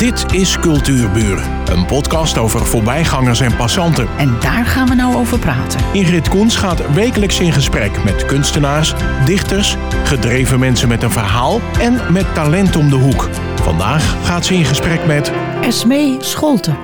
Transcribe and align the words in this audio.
Dit 0.00 0.32
is 0.32 0.58
Cultuurburen, 0.58 1.72
een 1.76 1.86
podcast 1.86 2.38
over 2.38 2.66
voorbijgangers 2.66 3.40
en 3.40 3.56
passanten. 3.56 4.08
En 4.18 4.40
daar 4.40 4.64
gaan 4.64 4.88
we 4.88 4.94
nou 4.94 5.14
over 5.14 5.38
praten. 5.38 5.80
Ingrid 5.92 6.28
Koens 6.28 6.56
gaat 6.56 6.92
wekelijks 6.94 7.40
in 7.40 7.52
gesprek 7.52 8.04
met 8.04 8.26
kunstenaars, 8.26 8.94
dichters, 9.24 9.76
gedreven 10.04 10.58
mensen 10.58 10.88
met 10.88 11.02
een 11.02 11.10
verhaal 11.10 11.60
en 11.80 12.12
met 12.12 12.34
talent 12.34 12.76
om 12.76 12.90
de 12.90 12.96
hoek. 12.96 13.28
Vandaag 13.62 14.26
gaat 14.26 14.46
ze 14.46 14.54
in 14.54 14.64
gesprek 14.64 15.06
met 15.06 15.32
Esmee 15.62 16.16
Scholte. 16.20 16.76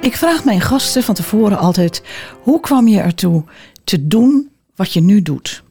Ik 0.00 0.16
vraag 0.16 0.44
mijn 0.44 0.60
gasten 0.60 1.02
van 1.02 1.14
tevoren 1.14 1.58
altijd: 1.58 2.02
hoe 2.40 2.60
kwam 2.60 2.88
je 2.88 3.00
ertoe 3.00 3.44
te 3.84 4.06
doen 4.06 4.50
wat 4.74 4.92
je 4.92 5.00
nu 5.00 5.22
doet? 5.22 5.62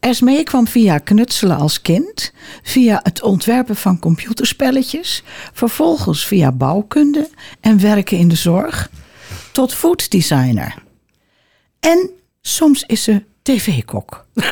Esmee 0.00 0.42
kwam 0.42 0.66
via 0.66 0.98
knutselen 0.98 1.56
als 1.56 1.82
kind, 1.82 2.32
via 2.62 3.00
het 3.02 3.22
ontwerpen 3.22 3.76
van 3.76 3.98
computerspelletjes, 3.98 5.22
vervolgens 5.52 6.26
via 6.26 6.52
bouwkunde 6.52 7.30
en 7.60 7.80
werken 7.80 8.18
in 8.18 8.28
de 8.28 8.36
zorg, 8.36 8.90
tot 9.52 9.74
fooddesigner. 9.74 10.74
En 11.80 12.10
soms 12.40 12.84
is 12.86 13.02
ze 13.02 13.22
tv-kok. 13.42 14.26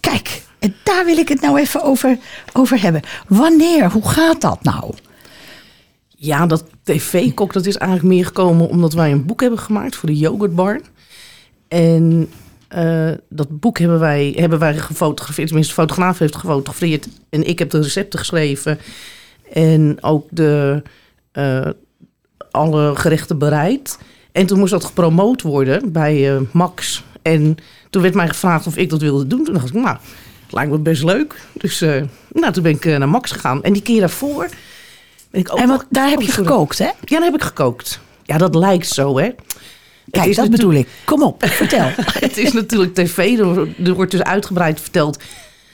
Kijk, 0.00 0.42
en 0.58 0.74
daar 0.82 1.04
wil 1.04 1.16
ik 1.16 1.28
het 1.28 1.40
nou 1.40 1.58
even 1.58 1.82
over, 1.82 2.18
over 2.52 2.80
hebben. 2.80 3.02
Wanneer? 3.28 3.90
Hoe 3.90 4.08
gaat 4.08 4.40
dat 4.40 4.62
nou? 4.62 4.94
Ja, 6.08 6.46
dat 6.46 6.64
tv-kok 6.82 7.52
dat 7.52 7.66
is 7.66 7.76
eigenlijk 7.76 8.14
meer 8.14 8.26
gekomen 8.26 8.68
omdat 8.68 8.92
wij 8.92 9.12
een 9.12 9.26
boek 9.26 9.40
hebben 9.40 9.58
gemaakt 9.58 9.96
voor 9.96 10.08
de 10.08 10.16
yoghurtbar. 10.16 10.80
En 11.68 12.30
uh, 12.76 13.10
dat 13.28 13.60
boek 13.60 13.78
hebben 13.78 13.98
wij, 13.98 14.34
hebben 14.36 14.58
wij 14.58 14.76
gefotografeerd. 14.76 15.46
Tenminste, 15.46 15.74
de 15.74 15.80
fotograaf 15.80 16.18
heeft 16.18 16.36
gefotografeerd. 16.36 17.08
En 17.30 17.48
ik 17.48 17.58
heb 17.58 17.70
de 17.70 17.80
recepten 17.80 18.18
geschreven. 18.18 18.78
En 19.52 19.98
ook 20.00 20.26
de, 20.30 20.82
uh, 21.32 21.68
alle 22.50 22.96
gerechten 22.96 23.38
bereid. 23.38 23.98
En 24.32 24.46
toen 24.46 24.58
moest 24.58 24.70
dat 24.70 24.84
gepromoot 24.84 25.42
worden 25.42 25.92
bij 25.92 26.34
uh, 26.34 26.40
Max. 26.52 27.04
En 27.22 27.56
toen 27.90 28.02
werd 28.02 28.14
mij 28.14 28.28
gevraagd 28.28 28.66
of 28.66 28.76
ik 28.76 28.90
dat 28.90 29.00
wilde 29.00 29.26
doen. 29.26 29.44
Toen 29.44 29.54
dacht 29.54 29.68
ik, 29.68 29.74
nou, 29.74 29.96
het 30.42 30.52
lijkt 30.52 30.70
me 30.70 30.78
best 30.78 31.02
leuk. 31.04 31.40
Dus 31.52 31.80
nou, 32.32 32.52
toen 32.52 32.62
ben 32.62 32.72
ik 32.72 32.84
naar 32.84 33.08
Max 33.08 33.30
gegaan. 33.30 33.62
En 33.62 33.72
die 33.72 33.82
keer 33.82 34.00
daarvoor 34.00 34.48
ben 35.30 35.40
ik 35.40 35.52
ook... 35.52 35.58
En 35.58 35.68
wat, 35.68 35.86
daar 35.90 36.08
heb 36.08 36.20
je 36.20 36.32
gekookt, 36.32 36.78
hè? 36.78 36.84
Ja, 36.84 36.92
daar 37.04 37.22
heb 37.22 37.34
ik 37.34 37.42
gekookt. 37.42 38.00
Ja, 38.22 38.38
dat 38.38 38.54
lijkt 38.54 38.88
zo, 38.88 39.18
hè. 39.18 39.30
Kijk, 40.22 40.36
dat 40.36 40.50
bedoel 40.50 40.72
ik. 40.72 40.88
Kom 41.04 41.22
op, 41.22 41.44
vertel. 41.62 41.90
het 42.26 42.36
is 42.36 42.52
natuurlijk 42.52 42.94
tv. 42.94 43.38
Er 43.84 43.94
wordt 43.94 44.10
dus 44.10 44.22
uitgebreid 44.22 44.80
verteld 44.80 45.22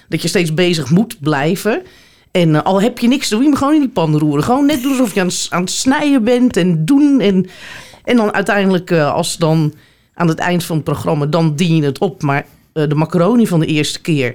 dat 0.09 0.23
je 0.23 0.29
steeds 0.29 0.55
bezig 0.55 0.91
moet 0.91 1.21
blijven. 1.21 1.83
En 2.31 2.49
uh, 2.49 2.63
al 2.63 2.83
heb 2.83 2.99
je 2.99 3.09
niks, 3.09 3.29
doe 3.29 3.43
je 3.43 3.49
hem 3.49 3.57
gewoon 3.57 3.75
in 3.75 3.81
die 3.81 3.89
pan 3.89 4.19
roeren. 4.19 4.45
Gewoon 4.45 4.67
net 4.67 4.83
doen 4.83 4.91
alsof 4.91 5.15
je 5.15 5.21
aan, 5.21 5.31
aan 5.49 5.61
het 5.61 5.71
snijden 5.71 6.25
bent 6.25 6.57
en 6.57 6.85
doen. 6.85 7.21
En, 7.21 7.47
en 8.05 8.17
dan 8.17 8.35
uiteindelijk, 8.35 8.91
uh, 8.91 9.13
als 9.13 9.37
dan 9.37 9.75
aan 10.15 10.29
het 10.29 10.39
eind 10.39 10.65
van 10.65 10.77
het 10.77 10.85
programma, 10.85 11.27
dan 11.27 11.55
dien 11.57 11.77
je 11.77 11.83
het 11.83 11.99
op. 11.99 12.23
Maar 12.23 12.47
uh, 12.75 12.89
de 12.89 12.95
macaroni 12.95 13.47
van 13.47 13.61
de 13.61 13.67
eerste 13.67 14.01
keer, 14.01 14.35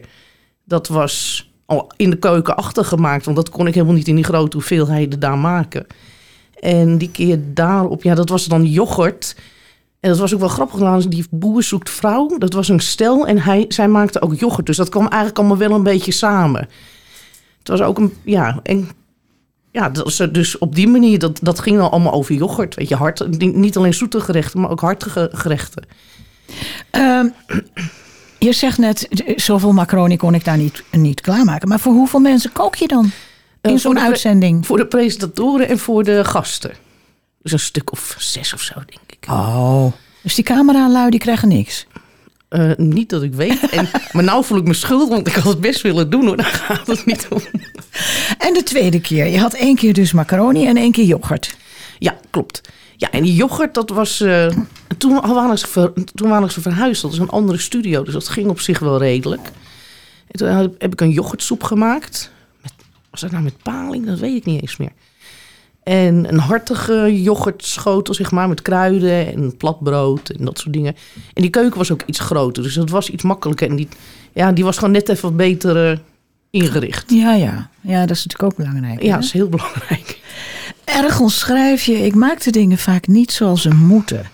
dat 0.64 0.88
was 0.88 1.48
al 1.66 1.92
in 1.96 2.10
de 2.10 2.18
keuken 2.18 2.56
achtergemaakt. 2.56 3.26
Want 3.26 3.38
dat 3.38 3.50
kon 3.50 3.68
ik 3.68 3.74
helemaal 3.74 3.96
niet 3.96 4.08
in 4.08 4.16
die 4.16 4.24
grote 4.24 4.58
hoeveelheden 4.58 5.20
daar 5.20 5.38
maken. 5.38 5.88
En 6.60 6.98
die 6.98 7.12
keer 7.12 7.40
daarop, 7.54 8.04
ja, 8.04 8.16
dat 8.16 8.30
was 8.30 8.46
dan 8.46 8.66
yoghurt. 8.66 9.36
En 10.00 10.10
dat 10.10 10.20
was 10.20 10.34
ook 10.34 10.40
wel 10.40 10.50
grappig. 10.50 11.08
Die 11.08 11.26
boer 11.30 11.64
zoekt 11.64 11.90
vrouw. 11.90 12.38
Dat 12.38 12.54
was 12.54 12.70
een 12.70 12.80
stel. 12.80 13.28
En 13.28 13.42
hij, 13.42 13.66
zij 13.68 13.88
maakte 13.88 14.22
ook 14.22 14.36
yoghurt. 14.36 14.66
Dus 14.66 14.78
dat 14.78 14.90
kwam 14.90 15.08
eigenlijk 15.08 15.38
allemaal 15.38 15.58
wel 15.58 15.72
een 15.72 15.84
beetje 15.84 16.12
samen. 16.12 16.70
Het 17.60 17.68
was 17.68 17.82
ook 17.82 17.98
een. 17.98 18.14
Ja, 18.24 18.60
en 18.64 18.90
ja, 19.72 19.92
dus 20.32 20.58
op 20.58 20.76
die 20.76 20.88
manier, 20.88 21.20
dat, 21.20 21.40
dat 21.42 21.60
ging 21.60 21.80
al 21.80 21.92
allemaal 21.92 22.14
over 22.14 22.36
yoghurt. 22.36 22.76
Weet 22.76 22.90
je, 22.90 22.96
hard, 22.96 23.40
niet 23.56 23.78
alleen 23.78 23.94
zoete 23.94 24.20
gerechten, 24.20 24.60
maar 24.60 24.70
ook 24.70 24.82
hartige 24.82 25.30
gerechten. 25.34 25.84
Um, 26.92 27.34
je 28.40 28.54
zegt 28.54 28.78
net, 28.78 29.08
zoveel 29.36 29.72
macaroni 29.72 30.18
kon 30.18 30.34
ik 30.34 30.46
daar 30.46 30.58
niet, 30.58 30.84
niet 30.92 31.22
klaarmaken. 31.22 31.68
Maar 31.68 31.80
voor 31.80 31.94
hoeveel 31.94 32.20
mensen 32.20 32.52
kook 32.52 32.76
je 32.76 32.88
dan 32.88 33.12
in 33.62 33.72
uh, 33.72 33.78
zo'n 33.78 34.00
uitzending? 34.00 34.66
Voor 34.66 34.78
de 34.78 34.86
presentatoren 34.86 35.68
en 35.68 35.80
voor 35.80 36.04
de 36.04 36.26
gasten. 36.26 36.72
Dus 37.48 37.62
een 37.62 37.68
stuk 37.68 37.92
of 37.92 38.16
zes 38.20 38.54
of 38.54 38.62
zo, 38.62 38.74
denk 38.74 39.12
ik. 39.20 39.30
Oh, 39.30 39.92
dus 40.22 40.36
die 40.36 40.44
cameralui 40.44 41.10
die 41.10 41.20
krijgen 41.20 41.48
niks? 41.48 41.86
Uh, 42.50 42.72
niet 42.76 43.10
dat 43.10 43.24
ik 43.24 43.34
weet. 43.34 43.70
En, 43.70 43.90
maar 44.14 44.24
nou 44.24 44.44
voel 44.44 44.58
ik 44.58 44.64
me 44.64 44.74
schuldig, 44.74 45.10
want 45.10 45.28
ik 45.28 45.34
had 45.34 45.44
het 45.44 45.62
best 45.62 45.82
willen 45.82 46.10
doen 46.10 46.26
hoor. 46.26 46.38
Daar 46.38 46.46
gaat 46.46 46.88
het 46.88 47.06
niet 47.06 47.28
om. 47.30 47.42
En 48.38 48.54
de 48.54 48.64
tweede 48.64 49.02
keer? 49.02 49.26
Je 49.26 49.40
had 49.40 49.54
één 49.54 49.76
keer 49.76 49.94
dus 49.94 50.12
macaroni 50.12 50.66
en 50.66 50.78
één 50.78 50.92
keer 50.92 51.06
yoghurt. 51.06 51.58
Ja, 52.00 52.18
klopt. 52.30 52.62
Ja, 52.96 53.12
en 53.12 53.24
die 53.24 53.36
yoghurt, 53.36 53.74
dat 53.74 53.90
was... 53.90 54.22
Uh, 54.22 54.48
toen, 54.98 55.22
waren 55.22 55.60
ze 55.60 55.68
ver, 55.68 55.94
toen 56.14 56.30
waren 56.30 56.52
ze 56.52 56.62
verhuisd. 56.62 57.02
Dat 57.02 57.12
is 57.12 57.18
een 57.18 57.30
andere 57.30 57.58
studio, 57.58 58.04
dus 58.04 58.14
dat 58.14 58.28
ging 58.28 58.50
op 58.50 58.60
zich 58.60 58.80
wel 58.80 58.98
redelijk. 58.98 59.52
En 60.28 60.40
toen 60.40 60.48
heb 60.78 60.94
ik 60.94 61.02
een 61.02 61.12
yoghurtsoep 61.12 61.64
gemaakt. 61.64 62.32
Met, 62.62 62.74
was 63.10 63.22
dat 63.22 63.32
nou 63.32 63.44
met 63.44 63.64
paling? 63.64 64.06
Dat 64.06 64.20
weet 64.20 64.36
ik 64.36 64.46
niet 64.46 64.62
eens 64.62 64.78
meer. 64.78 64.92
En 65.88 66.28
een 66.30 66.40
hartige 66.40 67.22
yoghurtschotel, 67.22 68.14
zeg 68.14 68.32
maar, 68.32 68.48
met 68.48 68.62
kruiden 68.62 69.34
en 69.34 69.58
platbrood 69.58 70.30
en 70.30 70.46
dat 70.46 70.60
soort 70.60 70.74
dingen. 70.74 70.96
En 71.34 71.42
die 71.42 71.50
keuken 71.50 71.78
was 71.78 71.92
ook 71.92 72.02
iets 72.06 72.20
groter, 72.20 72.64
dus 72.64 72.74
dat 72.74 72.90
was 72.90 73.10
iets 73.10 73.24
makkelijker. 73.24 73.70
En 73.70 73.76
die, 73.76 73.88
ja, 74.34 74.52
die 74.52 74.64
was 74.64 74.78
gewoon 74.78 74.92
net 74.92 75.10
even 75.10 75.36
beter 75.36 75.92
uh, 75.92 75.98
ingericht. 76.50 77.12
Ja, 77.12 77.34
ja. 77.34 77.70
Ja, 77.82 78.06
dat 78.06 78.16
is 78.16 78.26
natuurlijk 78.26 78.44
ook 78.44 78.66
belangrijk. 78.66 79.02
Ja, 79.02 79.16
dat 79.16 79.24
is 79.24 79.32
heel 79.32 79.50
belangrijk. 79.50 80.20
Ergens 80.84 81.40
schrijf 81.40 81.84
je, 81.84 82.06
ik 82.06 82.16
maak 82.16 82.44
de 82.44 82.52
dingen 82.52 82.78
vaak 82.78 83.08
niet 83.08 83.32
zoals 83.32 83.62
ze 83.62 83.74
moeten. 83.74 84.26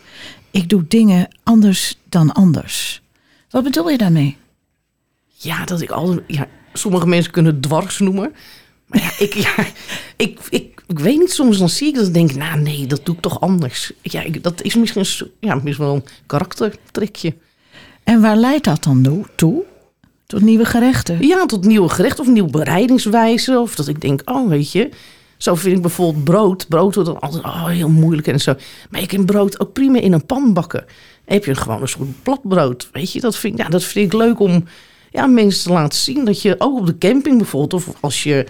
Ik 0.52 0.70
doe 0.70 0.85
dingen 0.88 1.28
anders 1.44 2.00
dan 2.09 2.31
anders. 2.31 3.02
Wat 3.50 3.64
bedoel 3.64 3.90
je 3.90 3.97
daarmee? 3.97 4.38
Ja, 5.28 5.66
dat 5.66 5.81
ik 5.81 5.91
al. 5.91 6.20
Ja, 6.28 6.47
sommige 6.74 7.08
mensen 7.08 7.31
kunnen 7.31 7.62
dwars 7.62 8.00
noemen. 8.00 8.34
Maar 8.88 9.02
ja, 9.02 9.12
ik, 9.25 9.34
ja, 9.34 9.56
ik, 10.16 10.40
ik 10.50 10.82
ik 10.93 10.99
weet 10.99 11.19
niet, 11.19 11.31
soms 11.31 11.57
dan 11.57 11.69
zie 11.69 11.87
ik 11.87 11.95
dat 11.95 12.05
en 12.05 12.11
denk 12.11 12.35
nou 12.35 12.59
nee, 12.59 12.87
dat 12.87 13.05
doe 13.05 13.15
ik 13.15 13.21
toch 13.21 13.39
anders. 13.39 13.91
Ja, 14.01 14.23
dat 14.41 14.61
is 14.61 14.75
misschien 14.75 15.29
ja, 15.39 15.55
misschien 15.55 15.85
wel 15.85 15.95
een 15.95 16.05
karaktertrekje. 16.25 17.33
En 18.03 18.21
waar 18.21 18.35
leidt 18.35 18.63
dat 18.63 18.83
dan 18.83 19.27
toe? 19.35 19.63
Tot 20.25 20.41
nieuwe 20.41 20.65
gerechten? 20.65 21.27
Ja, 21.27 21.45
tot 21.45 21.65
nieuwe 21.65 21.89
gerechten 21.89 22.23
of 22.23 22.29
nieuwe 22.31 22.49
bereidingswijze. 22.49 23.59
Of 23.59 23.75
dat 23.75 23.87
ik 23.87 24.01
denk, 24.01 24.21
oh 24.25 24.49
weet 24.49 24.71
je, 24.71 24.89
zo 25.37 25.55
vind 25.55 25.75
ik 25.75 25.81
bijvoorbeeld 25.81 26.23
brood. 26.23 26.67
Brood 26.67 26.95
wordt 26.95 27.09
dan 27.09 27.19
altijd 27.19 27.43
oh, 27.43 27.67
heel 27.67 27.89
moeilijk 27.89 28.27
en 28.27 28.39
zo. 28.39 28.55
Maar 28.89 29.01
je 29.01 29.07
kan 29.07 29.25
brood 29.25 29.59
ook 29.59 29.73
prima 29.73 29.99
in 29.99 30.13
een 30.13 30.25
pan 30.25 30.53
bakken. 30.53 30.83
Dan 31.25 31.35
heb 31.35 31.45
je 31.45 31.55
gewoon 31.55 31.81
een 31.81 31.87
soort 31.87 32.23
platbrood, 32.23 32.89
weet 32.91 33.11
je. 33.11 33.19
Dat 33.19 33.35
vind, 33.35 33.57
ja, 33.57 33.69
dat 33.69 33.83
vind 33.83 34.13
ik 34.13 34.19
leuk 34.19 34.39
om 34.39 34.63
ja, 35.11 35.25
mensen 35.25 35.63
te 35.63 35.73
laten 35.73 35.99
zien. 35.99 36.25
Dat 36.25 36.41
je 36.41 36.55
ook 36.57 36.79
op 36.79 36.85
de 36.85 36.97
camping 36.97 37.37
bijvoorbeeld, 37.37 37.73
of 37.73 37.95
als 37.99 38.23
je 38.23 38.45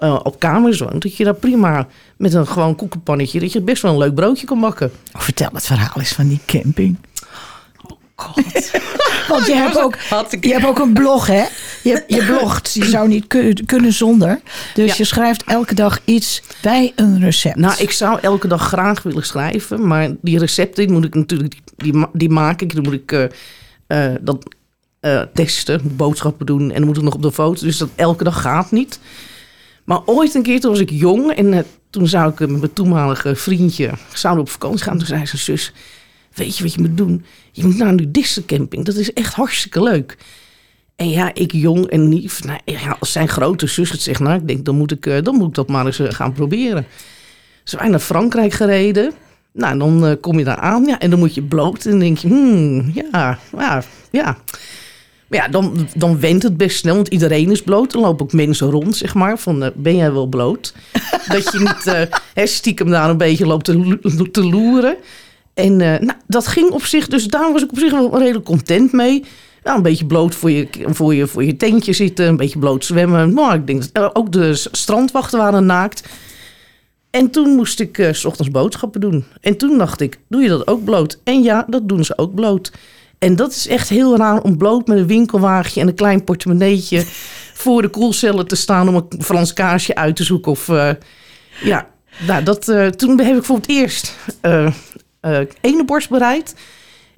uh, 0.00 0.20
op 0.22 0.38
kamers 0.38 0.78
woont, 0.78 1.02
dat 1.02 1.16
je 1.16 1.24
daar 1.24 1.34
prima 1.34 1.86
met 2.16 2.34
een 2.34 2.46
gewoon 2.46 2.76
koekenpannetje, 2.76 3.40
dat 3.40 3.52
je 3.52 3.60
best 3.60 3.82
wel 3.82 3.92
een 3.92 3.98
leuk 3.98 4.14
broodje 4.14 4.46
kan 4.46 4.60
bakken. 4.60 4.92
Oh, 5.12 5.20
vertel 5.20 5.50
het 5.52 5.66
verhaal 5.66 5.96
eens 5.96 6.12
van 6.12 6.28
die 6.28 6.40
camping. 6.46 6.96
Oh 7.82 7.96
god. 8.14 8.70
Want 9.28 9.46
je, 9.46 9.54
hebt 9.64 9.78
ook, 9.78 9.96
je 10.40 10.52
hebt 10.52 10.66
ook 10.66 10.78
een 10.78 10.92
blog, 10.92 11.26
hè? 11.26 11.44
Je, 11.82 12.04
je 12.06 12.24
blogt. 12.24 12.72
Je 12.72 12.84
zou 12.84 13.08
niet 13.08 13.26
kunnen 13.66 13.92
zonder. 13.92 14.40
Dus 14.74 14.96
je 14.96 15.04
schrijft 15.04 15.44
elke 15.44 15.74
dag 15.74 16.00
iets 16.04 16.42
bij 16.62 16.92
een 16.96 17.20
recept. 17.20 17.56
Nou, 17.56 17.74
ik 17.78 17.90
zou 17.90 18.18
elke 18.20 18.48
dag 18.48 18.62
graag 18.62 19.02
willen 19.02 19.26
schrijven. 19.26 19.86
Maar 19.86 20.10
die 20.20 20.38
recepten 20.38 20.86
die 20.86 20.94
moet 20.94 21.04
ik 21.04 21.14
natuurlijk, 21.14 21.54
die, 21.76 22.06
die 22.12 22.30
maak 22.30 22.60
ik. 22.60 22.74
Dan 22.74 22.82
moet 22.82 22.92
ik 22.92 23.12
uh, 23.12 23.24
uh, 23.88 24.14
dat 24.20 24.54
uh, 25.00 25.22
testen, 25.34 25.96
boodschappen 25.96 26.46
doen. 26.46 26.70
En 26.70 26.76
dan 26.76 26.86
moet 26.86 26.96
ik 26.96 27.02
nog 27.02 27.14
op 27.14 27.22
de 27.22 27.32
foto. 27.32 27.64
Dus 27.64 27.78
dat 27.78 27.88
elke 27.94 28.24
dag 28.24 28.40
gaat 28.40 28.70
niet. 28.70 29.00
Maar 29.88 30.00
ooit 30.04 30.34
een 30.34 30.42
keer, 30.42 30.60
toen 30.60 30.70
was 30.70 30.80
ik 30.80 30.90
jong 30.90 31.32
en 31.32 31.52
uh, 31.52 31.58
toen 31.90 32.08
zou 32.08 32.32
ik 32.32 32.38
met 32.38 32.50
mijn 32.50 32.72
toenmalige 32.72 33.36
vriendje 33.36 33.90
zouden 34.12 34.44
op 34.44 34.50
vakantie 34.50 34.84
gaan. 34.84 34.98
Toen 34.98 35.06
zei 35.06 35.26
zijn 35.26 35.42
zus, 35.42 35.72
weet 36.34 36.56
je 36.56 36.62
wat 36.62 36.74
je 36.74 36.80
moet 36.80 36.96
doen? 36.96 37.24
Je 37.52 37.64
moet 37.64 37.76
naar 37.76 37.88
een 37.88 38.12
camping. 38.46 38.84
Dat 38.84 38.94
is 38.94 39.12
echt 39.12 39.34
hartstikke 39.34 39.82
leuk. 39.82 40.16
En 40.96 41.10
ja, 41.10 41.34
ik 41.34 41.52
jong 41.52 41.86
en 41.86 42.08
niet. 42.08 42.40
Nou, 42.44 42.60
als 42.98 43.12
zijn 43.12 43.28
grote 43.28 43.66
zus 43.66 43.90
het 43.90 44.00
zegt, 44.00 44.20
nou, 44.20 44.36
ik 44.36 44.46
denk, 44.46 44.64
dan 44.64 44.76
moet 44.76 44.90
ik, 44.90 45.06
uh, 45.06 45.22
dan 45.22 45.34
moet 45.34 45.48
ik 45.48 45.54
dat 45.54 45.68
maar 45.68 45.86
eens 45.86 46.00
gaan 46.02 46.32
proberen. 46.32 46.86
Dus 47.64 47.72
wij 47.72 47.88
naar 47.88 47.98
Frankrijk 47.98 48.52
gereden. 48.52 49.12
Nou, 49.52 49.78
dan 49.78 50.20
kom 50.20 50.38
je 50.38 50.44
daar 50.44 50.58
aan 50.58 50.84
ja, 50.84 50.98
en 50.98 51.10
dan 51.10 51.18
moet 51.18 51.34
je 51.34 51.42
bloot. 51.42 51.84
En 51.84 51.90
dan 51.90 52.00
denk 52.00 52.18
je, 52.18 52.28
hmm, 52.28 52.90
ja, 52.94 53.38
ja, 53.56 53.82
ja. 54.10 54.38
Maar 55.28 55.38
ja, 55.38 55.48
dan, 55.48 55.88
dan 55.94 56.20
went 56.20 56.42
het 56.42 56.56
best 56.56 56.78
snel, 56.78 56.94
want 56.94 57.08
iedereen 57.08 57.50
is 57.50 57.62
bloot. 57.62 57.92
Er 57.92 58.00
lopen 58.00 58.24
ook 58.24 58.32
mensen 58.32 58.70
rond, 58.70 58.96
zeg 58.96 59.14
maar, 59.14 59.38
van 59.38 59.62
uh, 59.62 59.68
ben 59.74 59.96
jij 59.96 60.12
wel 60.12 60.26
bloot? 60.26 60.74
dat 61.32 61.52
je 61.52 61.58
niet 61.58 62.10
uh, 62.34 62.46
stiekem 62.46 62.90
daar 62.90 63.10
een 63.10 63.16
beetje 63.16 63.46
loopt 63.46 63.64
te, 63.64 64.28
te 64.30 64.44
loeren. 64.44 64.96
En 65.54 65.72
uh, 65.72 65.78
nou, 65.78 66.12
dat 66.26 66.46
ging 66.46 66.70
op 66.70 66.82
zich, 66.82 67.08
dus 67.08 67.26
daar 67.26 67.52
was 67.52 67.62
ik 67.62 67.70
op 67.70 67.78
zich 67.78 67.90
wel 67.92 68.18
redelijk 68.18 68.44
content 68.44 68.92
mee. 68.92 69.24
nou, 69.62 69.76
een 69.76 69.82
beetje 69.82 70.06
bloot 70.06 70.34
voor 70.34 70.50
je, 70.50 70.68
voor, 70.86 71.14
je, 71.14 71.26
voor 71.26 71.44
je 71.44 71.56
tentje 71.56 71.92
zitten, 71.92 72.26
een 72.26 72.36
beetje 72.36 72.58
bloot 72.58 72.84
zwemmen. 72.84 73.32
Maar 73.32 73.54
ik 73.54 73.66
denk 73.66 73.82
ook 74.12 74.32
de 74.32 74.54
strandwachten 74.72 75.38
waren 75.38 75.66
naakt. 75.66 76.02
En 77.10 77.30
toen 77.30 77.48
moest 77.48 77.80
ik 77.80 77.98
eh, 77.98 78.12
s 78.12 78.24
ochtends 78.24 78.50
boodschappen 78.50 79.00
doen. 79.00 79.24
En 79.40 79.56
toen 79.56 79.78
dacht 79.78 80.00
ik, 80.00 80.18
doe 80.28 80.42
je 80.42 80.48
dat 80.48 80.66
ook 80.66 80.84
bloot? 80.84 81.20
En 81.24 81.42
ja, 81.42 81.66
dat 81.68 81.88
doen 81.88 82.04
ze 82.04 82.18
ook 82.18 82.34
bloot. 82.34 82.72
En 83.18 83.36
dat 83.36 83.50
is 83.50 83.66
echt 83.66 83.88
heel 83.88 84.16
raar 84.16 84.40
om 84.40 84.56
bloot 84.56 84.86
met 84.86 84.98
een 84.98 85.06
winkelwagentje 85.06 85.80
en 85.80 85.88
een 85.88 85.94
klein 85.94 86.24
portemonneetje 86.24 87.04
voor 87.62 87.82
de 87.82 87.88
koelcellen 87.88 88.48
te 88.48 88.56
staan 88.56 88.88
om 88.88 88.94
een 88.94 89.22
Frans 89.22 89.52
kaarsje 89.52 89.94
uit 89.94 90.16
te 90.16 90.24
zoeken. 90.24 90.52
Of 90.52 90.68
eh, 90.68 90.90
ja, 91.62 91.86
nou, 92.26 92.42
dat, 92.42 92.68
eh, 92.68 92.86
toen 92.86 93.20
heb 93.20 93.36
ik 93.36 93.44
voor 93.44 93.56
het 93.56 93.68
eerst 93.68 94.14
eh 94.40 94.72
ene 95.60 95.84
borst 95.84 96.08
bereid 96.08 96.54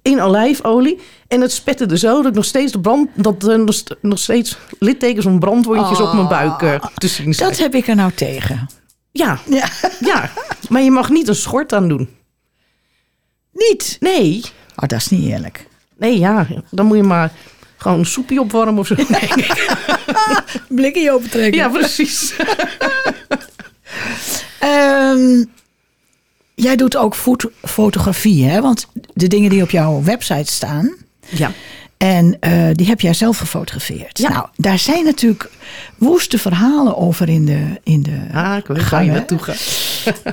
in 0.02 0.20
olijfolie. 0.20 0.98
En 1.28 1.40
het 1.40 1.52
spette 1.52 1.86
er 1.86 1.98
zo 1.98 2.16
dat 2.16 2.26
ik 2.26 2.34
nog 2.34 2.44
steeds, 2.44 2.72
de 2.72 2.80
brand, 2.80 3.08
dat, 3.14 3.42
nog 3.42 3.82
nog 4.00 4.18
steeds 4.18 4.58
littekens 4.78 5.24
van 5.24 5.38
brandwondjes 5.38 6.00
op 6.00 6.12
mijn 6.12 6.28
buik 6.28 6.62
eh, 6.62 6.84
te 6.94 7.08
zien 7.08 7.34
zijn. 7.34 7.48
Dat 7.48 7.58
heb 7.58 7.74
ik 7.74 7.88
er 7.88 7.94
nou 7.94 8.12
tegen. 8.12 8.68
Ja, 9.12 9.38
Ja. 9.48 9.68
ja, 10.00 10.30
maar 10.68 10.82
je 10.82 10.90
mag 10.90 11.10
niet 11.10 11.28
een 11.28 11.34
schort 11.34 11.72
aan 11.72 11.88
doen. 11.88 12.08
Niet. 13.52 13.96
Nee, 14.00 14.42
Oh, 14.76 14.88
dat 14.88 14.98
is 14.98 15.08
niet 15.08 15.28
eerlijk. 15.28 15.66
Nee, 16.00 16.18
ja, 16.18 16.46
dan 16.70 16.86
moet 16.86 16.96
je 16.96 17.02
maar 17.02 17.32
gewoon 17.76 17.98
een 17.98 18.06
soepje 18.06 18.40
opwarmen 18.40 18.78
of 18.78 18.86
zo. 18.86 18.94
Nee. 19.08 19.28
Blikje 20.68 21.12
open 21.12 21.30
trekken. 21.30 21.58
Ja, 21.60 21.68
precies. 21.68 22.34
Ehm, 24.58 25.44
jij 26.54 26.76
doet 26.76 26.96
ook 26.96 27.14
foto- 27.14 27.50
fotografie, 27.62 28.44
hè? 28.44 28.60
Want 28.60 28.86
de 29.14 29.26
dingen 29.26 29.50
die 29.50 29.62
op 29.62 29.70
jouw 29.70 30.02
website 30.02 30.52
staan... 30.52 30.94
Ja, 31.28 31.52
En 32.00 32.36
eh, 32.40 32.68
die 32.72 32.86
heb 32.86 33.00
jij 33.00 33.14
zelf 33.14 33.38
gefotografeerd. 33.38 34.18
Ja. 34.18 34.28
Nou, 34.28 34.46
daar 34.56 34.78
zijn 34.78 35.04
natuurlijk 35.04 35.50
woeste 35.96 36.38
verhalen 36.38 36.96
over 36.96 37.28
in 37.28 37.44
de, 37.44 37.80
in 37.82 38.02
de 38.02 38.18
ah, 38.32 38.56
ik 38.56 38.66
weet 38.66 38.88
waar 38.88 39.04
je 39.04 39.10
naartoe 39.10 39.38
gaat. 39.38 39.58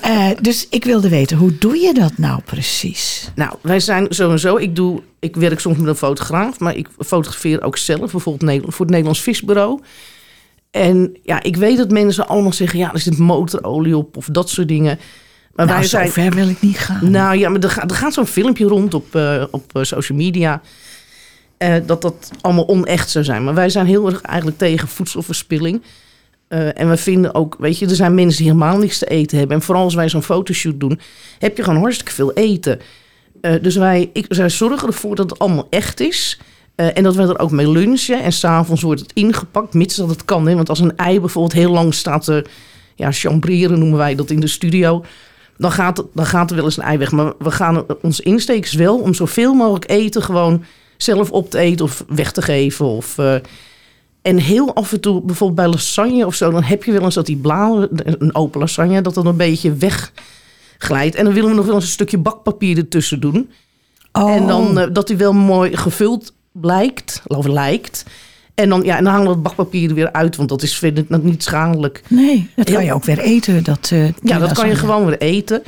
Eh, 0.02 0.30
dus 0.42 0.68
ik 0.70 0.84
wilde 0.84 1.10
weten, 1.10 1.38
hoe 1.38 1.58
doe 1.58 1.78
je 1.78 1.94
dat 1.94 2.18
nou 2.18 2.42
precies? 2.46 3.32
Nou, 3.36 3.54
wij 3.62 3.80
zijn 3.80 4.06
sowieso. 4.10 4.58
Ik, 4.58 4.76
doe, 4.76 5.02
ik 5.20 5.36
werk 5.36 5.60
soms 5.60 5.78
met 5.78 5.88
een 5.88 5.96
fotograaf, 5.96 6.60
maar 6.60 6.76
ik 6.76 6.88
fotografeer 7.00 7.62
ook 7.62 7.78
zelf, 7.78 8.12
bijvoorbeeld 8.12 8.62
voor 8.62 8.86
het 8.86 8.90
Nederlands 8.90 9.22
Visbureau. 9.22 9.82
En 10.72 11.18
ja, 11.24 11.44
ik 11.44 11.56
weet 11.56 11.78
dat 11.78 11.92
mensen 11.92 12.28
allemaal 12.28 12.54
zeggen: 12.54 12.80
ja, 12.80 12.94
er 12.94 13.00
zit 13.00 13.18
motorolie 13.18 13.98
op 13.98 14.18
of 14.18 14.28
dat 14.32 14.50
soort 14.50 14.68
dingen. 14.68 15.00
Maar 15.54 15.66
nou, 15.66 15.78
wij 15.80 15.88
zo 15.88 15.98
zijn. 15.98 16.12
ver 16.12 16.32
wil 16.32 16.50
ik 16.50 16.62
niet 16.62 16.78
gaan. 16.78 17.12
Nou 17.12 17.38
ja, 17.38 17.50
maar 17.50 17.62
er 17.62 17.70
gaat, 17.70 17.92
er 17.92 17.98
gaat 17.98 18.14
zo'n 18.14 18.26
filmpje 18.26 18.66
rond 18.66 18.94
op, 18.94 19.16
eh, 19.16 19.44
op 19.52 19.72
social 19.82 20.18
media. 20.18 20.62
Eh, 21.58 21.76
dat 21.86 22.02
dat 22.02 22.32
allemaal 22.42 22.68
onecht 22.68 23.10
zou 23.10 23.26
zijn. 23.26 23.44
Maar 23.44 23.54
wij 23.54 23.70
zijn 23.70 23.86
heel 23.86 24.06
erg 24.06 24.22
eigenlijk 24.22 24.58
tegen 24.58 24.88
voedselverspilling. 24.88 25.82
Eh, 26.48 26.80
en 26.80 26.90
we 26.90 26.98
vinden 26.98 27.36
ook, 27.36 27.56
weet 27.60 27.80
je, 27.80 27.86
er 27.88 27.96
zijn 27.96 28.16
mensen 28.16 28.44
die 28.44 28.52
helemaal 28.52 28.78
niks 28.78 28.98
te 28.98 29.06
eten 29.06 29.38
hebben. 29.38 29.56
En 29.56 29.64
vooral 29.64 29.84
als 29.84 29.96
wij 29.96 30.10
zo'n 30.10 30.24
fotoshoot 30.24 30.80
doen, 30.80 31.00
heb 31.40 31.58
je 31.58 31.64
gewoon 31.64 31.80
hartstikke 31.80 32.12
veel 32.12 32.34
eten. 32.34 32.80
Eh, 33.42 33.54
dus 33.62 33.76
wij, 33.76 34.10
ik, 34.14 34.26
zij 34.30 34.50
zorgen 34.50 34.88
ervoor 34.88 35.16
dat 35.16 35.30
het 35.30 35.40
allemaal 35.40 35.68
echt 35.70 36.00
is. 36.00 36.40
En 36.76 37.04
dat 37.04 37.16
we 37.16 37.22
er 37.22 37.40
ook 37.40 37.52
mee 37.52 37.70
lunchen. 37.70 38.24
En 38.24 38.32
s'avonds 38.32 38.82
wordt 38.82 39.02
het 39.02 39.14
ingepakt, 39.14 39.74
mits 39.74 39.96
dat 39.96 40.10
het 40.10 40.26
kan. 40.26 40.48
Hè? 40.48 40.56
Want 40.56 40.70
als 40.70 40.80
een 40.80 40.98
ei 40.98 41.20
bijvoorbeeld 41.20 41.54
heel 41.54 41.72
lang 41.72 41.94
staat 41.94 42.24
te 42.24 42.46
ja, 42.96 43.12
chambreren, 43.12 43.80
noemen 43.80 43.98
wij 43.98 44.16
dat 44.16 44.30
in 44.30 44.40
de 44.40 44.48
studio. 44.48 45.06
Dan 45.58 45.72
gaat, 45.72 46.04
dan 46.14 46.26
gaat 46.26 46.50
er 46.50 46.56
wel 46.56 46.66
eens 46.66 46.78
een 46.78 46.84
ei 46.84 46.98
weg. 46.98 47.12
Maar 47.12 47.34
we 47.40 47.52
gaan 47.52 47.86
ons 48.02 48.20
insteek 48.20 48.64
is 48.64 48.74
wel 48.74 48.98
om 48.98 49.14
zoveel 49.14 49.54
mogelijk 49.54 49.90
eten 49.90 50.22
gewoon 50.22 50.64
zelf 50.98 51.32
op 51.32 51.50
te 51.50 51.58
eten 51.58 51.86
of 51.86 52.04
weg 52.08 52.32
te 52.32 52.42
geven. 52.42 52.86
Of, 52.86 53.18
eh, 53.18 53.36
en 54.22 54.38
heel 54.38 54.76
af 54.76 54.92
en 54.94 55.00
toe, 55.00 55.22
bijvoorbeeld 55.22 55.60
bij 55.60 55.68
lasagne 55.68 56.26
of 56.26 56.36
zo, 56.36 56.52
dan 56.52 56.64
heb 56.64 56.84
je 56.84 56.92
wel 56.92 57.02
eens 57.04 57.16
dat 57.16 57.26
die 57.26 57.38
blauwe, 57.38 57.90
een 58.04 58.36
open 58.36 58.60
lasagne, 58.60 59.02
dat 59.02 59.14
dat 59.14 59.26
een 59.26 59.38
beetje 59.38 59.74
wegglijdt. 59.74 61.16
En 61.16 61.24
dan 61.24 61.34
willen 61.34 61.50
we 61.50 61.56
nog 61.56 61.66
wel 61.66 61.76
eens 61.76 61.84
een 61.84 61.90
stukje 61.90 62.18
bakpapier 62.18 62.78
ertussen 62.78 63.20
doen. 63.20 63.50
Oh, 64.12 64.32
En 64.36 64.48
dan 64.48 64.80
eh, 64.80 64.88
dat 64.92 65.08
die 65.08 65.18
wel 65.18 65.34
mooi 65.34 65.78
gevuld 65.78 66.34
blijkt, 66.52 67.22
of 67.28 67.48
lijkt. 67.48 68.06
En 68.56 68.70
dan, 68.70 68.84
ja, 68.84 68.98
en 68.98 69.04
dan 69.04 69.14
halen 69.14 69.28
we 69.28 69.34
het 69.34 69.44
bakpapier 69.44 69.90
er 69.90 69.96
weer 69.96 70.12
uit, 70.12 70.36
want 70.36 70.50
dat 70.50 70.62
is 70.64 70.78
vind 70.78 70.98
ik 70.98 71.10
nog 71.10 71.24
niet 71.24 71.44
schadelijk. 71.44 72.04
nee, 72.08 72.50
dat 72.56 72.72
kan 72.72 72.86
je 72.86 72.94
ook 72.94 73.04
weer 73.04 73.20
eten. 73.20 73.64
Dat, 73.64 73.90
eh, 73.94 74.08
Ja, 74.22 74.40
dat 74.40 74.54
kan 74.54 74.68
je 74.68 74.76
gewoon 74.76 75.06
weer 75.06 75.18
eten. 75.18 75.64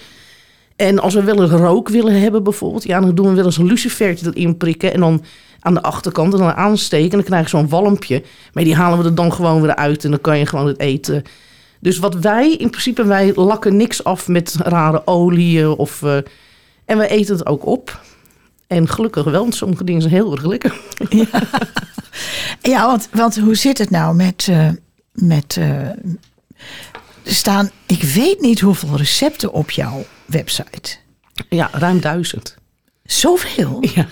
En 0.79 0.99
als 0.99 1.13
we 1.13 1.23
wel 1.23 1.41
eens 1.41 1.51
rook 1.51 1.89
willen 1.89 2.21
hebben 2.21 2.43
bijvoorbeeld, 2.43 2.83
ja, 2.83 2.99
dan 2.99 3.15
doen 3.15 3.27
we 3.29 3.33
wel 3.33 3.45
eens 3.45 3.57
een 3.57 3.65
lucifertje 3.65 4.31
erin 4.33 4.57
prikken 4.57 4.93
en 4.93 4.99
dan 4.99 5.23
aan 5.59 5.73
de 5.73 5.81
achterkant 5.81 6.33
en 6.33 6.39
dan 6.39 6.53
aansteken. 6.53 7.11
En 7.11 7.17
dan 7.17 7.23
krijg 7.23 7.43
je 7.43 7.49
zo'n 7.57 7.69
walmpje. 7.69 8.23
Maar 8.53 8.63
die 8.63 8.75
halen 8.75 8.97
we 8.99 9.05
er 9.05 9.15
dan 9.15 9.33
gewoon 9.33 9.61
weer 9.61 9.75
uit 9.75 10.03
en 10.03 10.09
dan 10.09 10.21
kan 10.21 10.37
je 10.37 10.45
gewoon 10.45 10.67
het 10.67 10.79
eten. 10.79 11.23
Dus 11.79 11.97
wat 11.97 12.15
wij, 12.15 12.51
in 12.51 12.69
principe, 12.69 13.05
wij 13.05 13.33
lakken 13.35 13.75
niks 13.77 14.03
af 14.03 14.27
met 14.27 14.55
rare 14.59 15.07
oliën 15.07 15.67
of... 15.67 16.03
eh, 16.03 16.17
en 16.85 16.97
wij 16.97 17.09
eten 17.09 17.35
het 17.35 17.45
ook 17.45 17.65
op. 17.65 18.01
En 18.67 18.87
gelukkig 18.87 19.23
wel, 19.23 19.41
want 19.41 19.55
sommige 19.55 19.83
dingen 19.83 20.01
zijn 20.01 20.13
heel 20.13 20.31
erg 20.31 20.45
lekker. 20.45 20.79
Ja, 22.61 22.99
want, 23.11 23.39
hoe 23.39 23.55
zit 23.55 23.77
het 23.77 23.89
nou 23.89 24.15
met... 24.15 24.47
eh, 24.49 24.69
met 25.13 25.57
eh, 25.57 25.79
er 27.23 27.35
staan, 27.35 27.69
ik 27.85 28.03
weet 28.03 28.41
niet 28.41 28.59
hoeveel 28.59 28.97
recepten 28.97 29.51
op 29.51 29.71
jouw 29.71 30.05
website. 30.29 30.97
Ja, 31.49 31.69
ruim 31.71 31.99
duizend. 31.99 32.55
Zoveel. 33.03 33.77
Ja. 33.95 34.05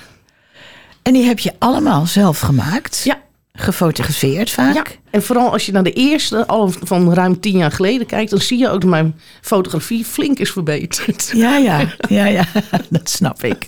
En 1.02 1.14
die 1.14 1.24
heb 1.26 1.40
je 1.40 1.54
allemaal 1.60 2.06
zelf 2.06 2.40
gemaakt. 2.40 3.02
Ja. 3.04 3.22
Gefotografeerd 3.54 4.52
vaak. 4.52 4.76
Ja, 4.76 4.84
en 5.10 5.24
vooral 5.24 5.52
als 5.52 5.66
je 5.66 5.72
naar 5.72 5.84
de 5.84 5.94
eerste, 5.94 6.48
al 6.48 6.74
van 6.84 7.14
ruim 7.14 7.40
tien 7.40 7.58
jaar 7.58 7.72
geleden 7.72 8.08
kijkt, 8.08 8.30
dan 8.30 8.40
zie 8.40 8.58
je 8.58 8.70
ook 8.70 8.82
dat 8.82 8.90
mijn 8.90 9.20
fotografie 9.42 10.06
flink 10.06 10.40
is 10.40 10.52
verbeterd. 10.52 11.32
Ja, 11.34 11.58
ja, 11.58 11.96
ja, 12.10 12.26
ja, 12.26 12.46
dat 12.90 13.10
snap 13.10 13.44
ik. 13.44 13.68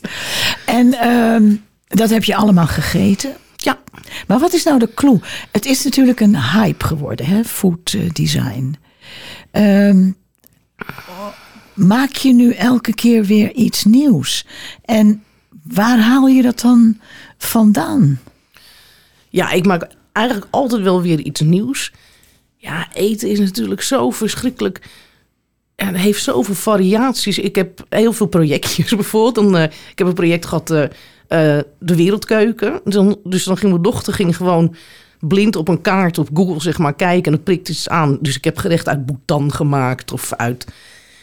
En 0.65 0.93
ehm, 0.93 1.55
dat 1.87 2.09
heb 2.09 2.23
je 2.23 2.35
allemaal 2.35 2.67
gegeten. 2.67 3.33
Ja, 3.55 3.79
Maar 4.27 4.39
wat 4.39 4.53
is 4.53 4.63
nou 4.63 4.79
de 4.79 4.93
clue? 4.93 5.19
Het 5.51 5.65
is 5.65 5.83
natuurlijk 5.83 6.19
een 6.19 6.41
hype 6.41 6.85
geworden, 6.85 7.25
hè? 7.25 7.43
food 7.43 7.93
eh, 7.93 8.09
design. 8.11 8.75
Ehm, 9.51 10.11
maak 11.79 12.15
je 12.15 12.33
nu 12.33 12.51
elke 12.51 12.93
keer 12.93 13.23
weer 13.23 13.53
iets 13.53 13.83
nieuws? 13.83 14.45
En 14.85 15.23
waar 15.63 15.99
haal 15.99 16.27
je 16.27 16.41
dat 16.41 16.59
dan 16.59 16.99
vandaan? 17.37 18.19
ja, 19.29 19.51
ik 19.51 19.65
maak 19.65 19.87
eigenlijk 20.11 20.47
altijd 20.49 20.81
wel 20.81 21.01
weer 21.01 21.19
iets 21.19 21.41
nieuws. 21.41 21.91
Ja, 22.57 22.87
eten 22.93 23.29
is 23.29 23.39
natuurlijk 23.39 23.81
zo 23.81 24.09
verschrikkelijk. 24.09 24.81
En 25.75 25.87
het 25.87 25.97
heeft 25.97 26.23
zoveel 26.23 26.55
variaties. 26.55 27.39
Ik 27.39 27.55
heb 27.55 27.85
heel 27.89 28.13
veel 28.13 28.25
projectjes 28.25 28.95
bijvoorbeeld. 28.95 29.35
Dan, 29.35 29.57
eh, 29.57 29.63
ik 29.63 29.97
heb 29.97 30.07
een 30.07 30.13
project 30.13 30.45
gehad, 30.45 30.71
eh, 30.71 30.83
eh, 31.27 31.63
de 31.79 31.95
wereldkeuken. 31.95 32.81
Dus 32.83 32.93
dan, 32.93 33.19
dus 33.23 33.43
ging 33.43 33.61
mijn 33.61 33.81
dochter 33.81 34.13
gewoon 34.13 34.75
blind 35.19 35.55
op 35.55 35.67
een 35.67 35.81
kaart 35.81 36.17
op 36.17 36.29
Google 36.33 36.61
zeg 36.61 36.77
maar 36.77 36.93
kijken. 36.93 37.25
En 37.25 37.31
dan 37.31 37.43
prikte 37.43 37.71
iets 37.71 37.89
aan. 37.89 38.17
Dus 38.21 38.35
ik 38.35 38.43
heb 38.43 38.57
gerecht 38.57 38.87
uit 38.87 39.05
Bhutan 39.05 39.53
gemaakt. 39.53 40.11
Of 40.11 40.33
uit, 40.33 40.65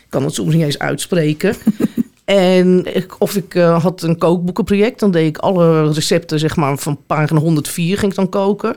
kan 0.09 0.25
het 0.25 0.35
soms 0.35 0.55
niet 0.55 0.65
eens 0.65 0.79
uitspreken. 0.79 1.55
en 2.25 2.95
ik, 2.97 3.21
of 3.21 3.37
ik 3.37 3.55
eh, 3.55 3.83
had 3.83 4.03
een 4.03 4.19
kookboekenproject. 4.19 5.01
Dan 5.01 5.11
deed 5.11 5.27
ik 5.29 5.39
alle 5.39 5.93
recepten 5.93 6.39
zeg 6.39 6.57
maar 6.57 6.79
van 6.79 6.99
pagina 7.07 7.41
104 7.41 7.99
ging 7.99 8.11
ik 8.11 8.17
dan 8.17 8.29
koken. 8.29 8.77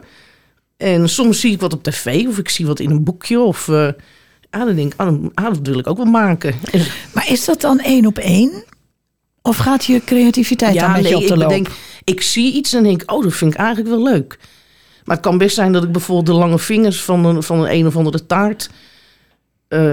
En 0.76 1.08
soms 1.08 1.40
zie 1.40 1.52
ik 1.52 1.60
wat 1.60 1.72
op 1.72 1.82
tv. 1.82 2.26
Of 2.26 2.38
ik 2.38 2.48
zie 2.48 2.66
wat 2.66 2.80
in 2.80 2.90
een 2.90 3.04
boekje. 3.04 3.40
Of... 3.40 3.68
Ah, 4.50 4.64
dan 4.66 4.74
denk 4.74 4.92
ik, 4.92 5.00
ah, 5.00 5.14
ah, 5.34 5.44
dat 5.44 5.58
wil 5.62 5.78
ik 5.78 5.86
ook 5.86 5.96
wel 5.96 6.06
maken. 6.06 6.54
En- 6.70 6.86
Maar 7.14 7.30
is 7.30 7.44
dat 7.44 7.60
dan 7.60 7.78
één 7.80 8.06
op 8.06 8.18
één? 8.18 8.64
Of 9.42 9.56
gaat 9.56 9.84
je 9.84 10.04
creativiteit 10.04 10.78
dan 10.78 10.92
met 10.92 11.08
je 11.08 11.16
op 11.16 11.26
de 11.26 11.34
ik 11.34 11.36
loop? 11.36 11.48
denk, 11.48 11.68
ik 12.04 12.20
zie 12.20 12.52
iets 12.52 12.72
en 12.72 12.82
denk, 12.82 13.02
oh, 13.06 13.22
dat 13.22 13.34
vind 13.34 13.52
ik 13.52 13.58
eigenlijk 13.58 13.88
wel 13.88 14.02
leuk. 14.02 14.38
Maar 15.04 15.16
het 15.16 15.24
kan 15.24 15.38
best 15.38 15.54
zijn 15.54 15.72
dat 15.72 15.84
ik 15.84 15.92
bijvoorbeeld 15.92 16.26
de 16.26 16.42
lange 16.42 16.58
vingers 16.58 17.02
van 17.02 17.24
een, 17.24 17.42
van 17.42 17.60
een, 17.60 17.72
een 17.72 17.86
of 17.86 17.96
andere 17.96 18.26
taart 18.26 18.70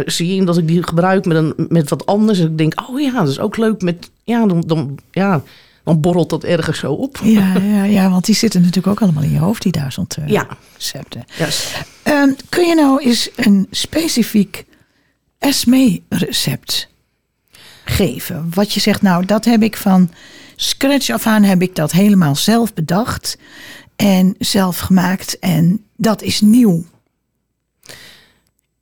zie 0.05 0.39
en 0.39 0.45
dat 0.45 0.57
ik 0.57 0.67
die 0.67 0.83
gebruik 0.83 1.25
met, 1.25 1.37
een, 1.37 1.53
met 1.69 1.89
wat 1.89 2.05
anders. 2.05 2.39
En 2.39 2.45
ik 2.47 2.57
denk, 2.57 2.89
oh 2.89 2.99
ja, 2.99 3.11
dat 3.11 3.27
is 3.27 3.39
ook 3.39 3.57
leuk 3.57 3.81
met, 3.81 4.09
ja, 4.23 4.45
dan, 4.45 4.63
dan, 4.67 4.97
ja, 5.11 5.41
dan 5.83 6.01
borrelt 6.01 6.29
dat 6.29 6.43
ergens 6.43 6.79
zo 6.79 6.91
op. 6.93 7.17
Ja, 7.23 7.53
ja, 7.75 7.83
ja, 7.83 8.09
want 8.09 8.25
die 8.25 8.35
zitten 8.35 8.61
natuurlijk 8.61 8.87
ook 8.87 9.01
allemaal 9.01 9.23
in 9.23 9.31
je 9.31 9.39
hoofd, 9.39 9.61
die 9.61 9.71
duizend 9.71 10.17
eh, 10.17 10.27
Ja. 10.27 10.47
recepten. 10.77 11.23
Ehm, 12.03 12.29
kun 12.49 12.67
je 12.67 12.75
nou 12.75 13.03
eens 13.03 13.29
een 13.35 13.67
specifiek 13.71 14.65
Esme-recept 15.39 16.87
geven? 17.85 18.49
Wat 18.53 18.73
je 18.73 18.79
zegt, 18.79 19.01
nou, 19.01 19.25
dat 19.25 19.45
heb 19.45 19.63
ik 19.63 19.77
van 19.77 20.09
scratch 20.55 21.09
af 21.09 21.27
aan 21.27 21.43
heb 21.43 21.61
ik 21.61 21.75
dat 21.75 21.91
helemaal 21.91 22.35
zelf 22.35 22.73
bedacht 22.73 23.37
en 23.95 24.35
zelf 24.39 24.79
gemaakt 24.79 25.39
en 25.39 25.83
dat 25.97 26.21
is 26.21 26.41
nieuw. 26.41 26.85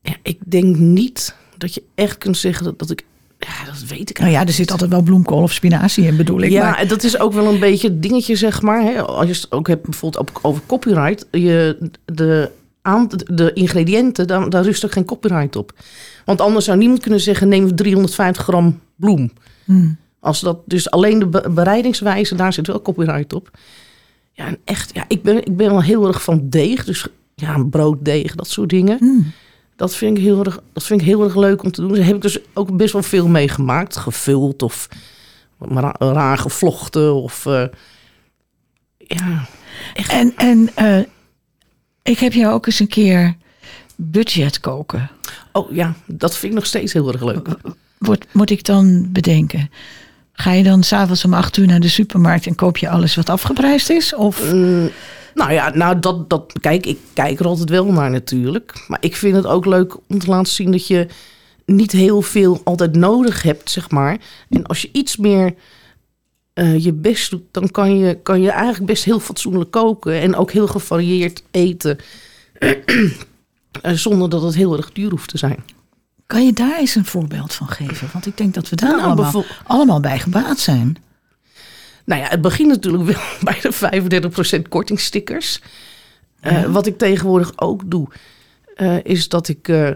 Ja, 0.05 0.15
ik 0.23 0.37
denk 0.45 0.75
niet 0.77 1.35
dat 1.57 1.73
je 1.73 1.83
echt 1.95 2.17
kunt 2.17 2.37
zeggen 2.37 2.63
dat, 2.63 2.79
dat 2.79 2.89
ik 2.91 3.03
Ja, 3.39 3.65
dat 3.65 3.83
weet 3.87 4.09
ik 4.09 4.19
Nou 4.19 4.31
ja, 4.31 4.45
er 4.45 4.51
zit 4.51 4.71
altijd 4.71 4.89
wel 4.89 5.01
bloemkool 5.01 5.41
of 5.41 5.53
spinazie 5.53 6.05
in, 6.05 6.15
bedoel 6.17 6.41
ik. 6.41 6.51
Ja, 6.51 6.63
maar- 6.63 6.77
en 6.79 6.87
dat 6.87 7.03
is 7.03 7.19
ook 7.19 7.33
wel 7.33 7.53
een 7.53 7.59
beetje 7.59 7.87
het 7.87 8.01
dingetje, 8.01 8.35
zeg 8.35 8.61
maar. 8.61 8.81
Hè? 8.81 9.01
Als 9.01 9.27
je 9.27 9.33
het 9.33 9.51
ook 9.51 9.67
hebt 9.67 9.83
bijvoorbeeld 9.83 10.43
over 10.45 10.61
copyright. 10.65 11.25
Je, 11.31 11.77
de, 12.05 12.51
aan, 12.81 13.07
de 13.33 13.53
ingrediënten, 13.53 14.27
daar, 14.27 14.49
daar 14.49 14.63
rust 14.63 14.85
ook 14.85 14.91
geen 14.91 15.05
copyright 15.05 15.55
op. 15.55 15.71
Want 16.25 16.41
anders 16.41 16.65
zou 16.65 16.77
niemand 16.77 16.99
kunnen 17.01 17.19
zeggen, 17.21 17.47
neem 17.47 17.75
350 17.75 18.43
gram 18.43 18.79
bloem. 18.95 19.31
Hmm. 19.63 19.97
Als 20.19 20.39
dat, 20.39 20.57
dus 20.65 20.89
alleen 20.91 21.19
de 21.19 21.27
be- 21.27 21.49
bereidingswijze, 21.49 22.35
daar 22.35 22.53
zit 22.53 22.67
wel 22.67 22.81
copyright 22.81 23.33
op. 23.33 23.51
Ja, 24.31 24.45
en 24.47 24.57
echt, 24.63 24.91
ja, 24.93 25.05
ik, 25.07 25.23
ben, 25.23 25.37
ik 25.37 25.57
ben 25.57 25.69
wel 25.69 25.81
heel 25.81 26.07
erg 26.07 26.23
van 26.23 26.49
deeg. 26.49 26.85
Dus 26.85 27.07
ja, 27.35 27.63
brooddeeg, 27.63 28.35
dat 28.35 28.47
soort 28.47 28.69
dingen. 28.69 28.97
Hmm. 28.97 29.31
Dat 29.75 29.95
vind, 29.95 30.17
ik 30.17 30.23
heel 30.23 30.43
erg, 30.45 30.59
dat 30.73 30.83
vind 30.83 31.01
ik 31.01 31.07
heel 31.07 31.23
erg 31.23 31.35
leuk 31.35 31.63
om 31.63 31.71
te 31.71 31.81
doen. 31.81 31.93
Daar 31.95 32.05
heb 32.05 32.15
ik 32.15 32.21
dus 32.21 32.39
ook 32.53 32.77
best 32.77 32.93
wel 32.93 33.03
veel 33.03 33.27
mee 33.27 33.49
gemaakt. 33.49 33.97
Gevuld 33.97 34.61
of 34.61 34.87
ra- 35.59 35.95
raar 35.99 36.37
gevlochten. 36.37 37.13
Of, 37.15 37.45
eh, 37.45 37.65
ja, 38.97 39.45
En, 40.09 40.33
en 40.35 40.69
eh, 40.75 40.99
ik 42.03 42.19
heb 42.19 42.33
jou 42.33 42.53
ook 42.53 42.65
eens 42.65 42.79
een 42.79 42.87
keer 42.87 43.35
budget 43.95 44.59
koken. 44.59 45.09
oh 45.51 45.71
ja, 45.71 45.93
dat 46.05 46.37
vind 46.37 46.51
ik 46.51 46.57
nog 46.57 46.67
steeds 46.67 46.93
heel 46.93 47.11
erg 47.11 47.23
leuk. 47.23 47.47
Wordt, 47.97 48.25
moet 48.33 48.49
ik 48.49 48.63
dan 48.63 49.07
bedenken? 49.11 49.69
Ga 50.33 50.51
je 50.51 50.63
dan 50.63 50.83
s'avonds 50.83 51.25
om 51.25 51.33
acht 51.33 51.57
uur 51.57 51.67
naar 51.67 51.79
de 51.79 51.87
supermarkt 51.89 52.45
en 52.47 52.55
koop 52.55 52.77
je 52.77 52.89
alles 52.89 53.15
wat 53.15 53.29
afgeprijsd 53.29 53.89
is? 53.89 54.15
Of 54.15 54.51
Mm, 54.53 54.89
nou 55.35 55.51
ja, 55.53 55.75
nou 55.75 55.99
dat, 55.99 56.29
dat, 56.29 56.53
kijk, 56.61 56.85
ik 56.85 56.99
kijk 57.13 57.39
er 57.39 57.45
altijd 57.45 57.69
wel 57.69 57.85
naar 57.85 58.11
natuurlijk. 58.11 58.85
Maar 58.87 58.97
ik 59.01 59.15
vind 59.15 59.35
het 59.35 59.45
ook 59.45 59.65
leuk 59.65 59.97
om 60.07 60.19
te 60.19 60.27
laten 60.27 60.53
zien 60.53 60.71
dat 60.71 60.87
je 60.87 61.07
niet 61.65 61.91
heel 61.91 62.21
veel 62.21 62.61
altijd 62.63 62.95
nodig 62.95 63.41
hebt, 63.41 63.69
zeg 63.71 63.89
maar. 63.89 64.17
En 64.49 64.65
als 64.65 64.81
je 64.81 64.89
iets 64.91 65.17
meer 65.17 65.53
eh, 66.53 66.83
je 66.83 66.93
best 66.93 67.29
doet, 67.29 67.43
dan 67.51 67.71
kan 67.71 67.97
je, 67.97 68.19
kan 68.23 68.41
je 68.41 68.49
eigenlijk 68.51 68.85
best 68.85 69.03
heel 69.03 69.19
fatsoenlijk 69.19 69.71
koken. 69.71 70.21
En 70.21 70.35
ook 70.35 70.51
heel 70.51 70.67
gevarieerd 70.67 71.43
eten. 71.51 71.97
Eh, 73.81 73.91
Zonder 73.91 74.29
dat 74.29 74.41
het 74.41 74.55
heel 74.55 74.77
erg 74.77 74.91
duur 74.91 75.09
hoeft 75.09 75.29
te 75.29 75.37
zijn. 75.37 75.63
kan 76.25 76.45
je 76.45 76.53
daar 76.53 76.79
eens 76.79 76.95
een 76.95 77.05
voorbeeld 77.05 77.53
van 77.53 77.67
geven? 77.67 78.09
Want 78.13 78.25
ik 78.25 78.37
denk 78.37 78.53
dat 78.53 78.69
we 78.69 78.75
daar 78.75 78.89
Nou, 78.89 79.01
allemaal, 79.01 79.43
allemaal 79.63 79.99
bij 79.99 80.19
gebaat 80.19 80.59
zijn. 80.59 80.97
Nou 82.05 82.21
ja, 82.21 82.27
het 82.27 82.41
begint 82.41 82.69
natuurlijk 82.69 83.03
wel 83.03 83.21
bij 83.53 83.59
de 83.61 84.59
35% 84.59 84.61
kortingstickers. 84.69 85.61
Eh, 86.39 86.63
Wat 86.63 86.85
ik 86.85 86.97
tegenwoordig 86.97 87.51
ook 87.55 87.81
doe, 87.85 88.07
eh, 88.75 89.03
is 89.03 89.29
dat 89.29 89.47
ik, 89.47 89.67
eh, 89.67 89.89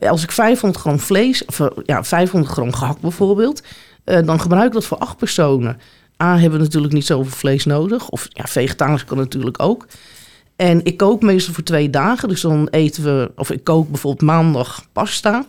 als 0.00 0.22
ik 0.22 0.30
500 0.30 0.82
gram 0.82 0.98
vlees, 0.98 1.44
of 1.44 1.60
ja, 1.84 2.04
500 2.04 2.52
gram 2.52 2.72
gehakt 2.72 3.00
bijvoorbeeld, 3.00 3.62
dan 4.04 4.40
gebruik 4.40 4.66
ik 4.66 4.72
dat 4.72 4.84
voor 4.84 4.98
acht 4.98 5.16
personen. 5.16 5.80
A, 6.22 6.38
hebben 6.38 6.58
we 6.58 6.64
natuurlijk 6.64 6.92
niet 6.92 7.06
zoveel 7.06 7.36
vlees 7.36 7.64
nodig. 7.64 8.08
Of 8.08 8.26
ja, 8.28 8.44
vegetarisch 8.46 9.04
kan 9.04 9.16
natuurlijk 9.16 9.62
ook. 9.62 9.86
En 10.56 10.84
ik 10.84 10.96
kook 10.96 11.22
meestal 11.22 11.54
voor 11.54 11.62
twee 11.62 11.90
dagen. 11.90 12.28
Dus 12.28 12.40
dan 12.40 12.68
eten 12.68 13.04
we, 13.04 13.32
of 13.36 13.50
ik 13.50 13.64
kook 13.64 13.88
bijvoorbeeld 13.88 14.30
maandag 14.30 14.84
pasta. 14.92 15.46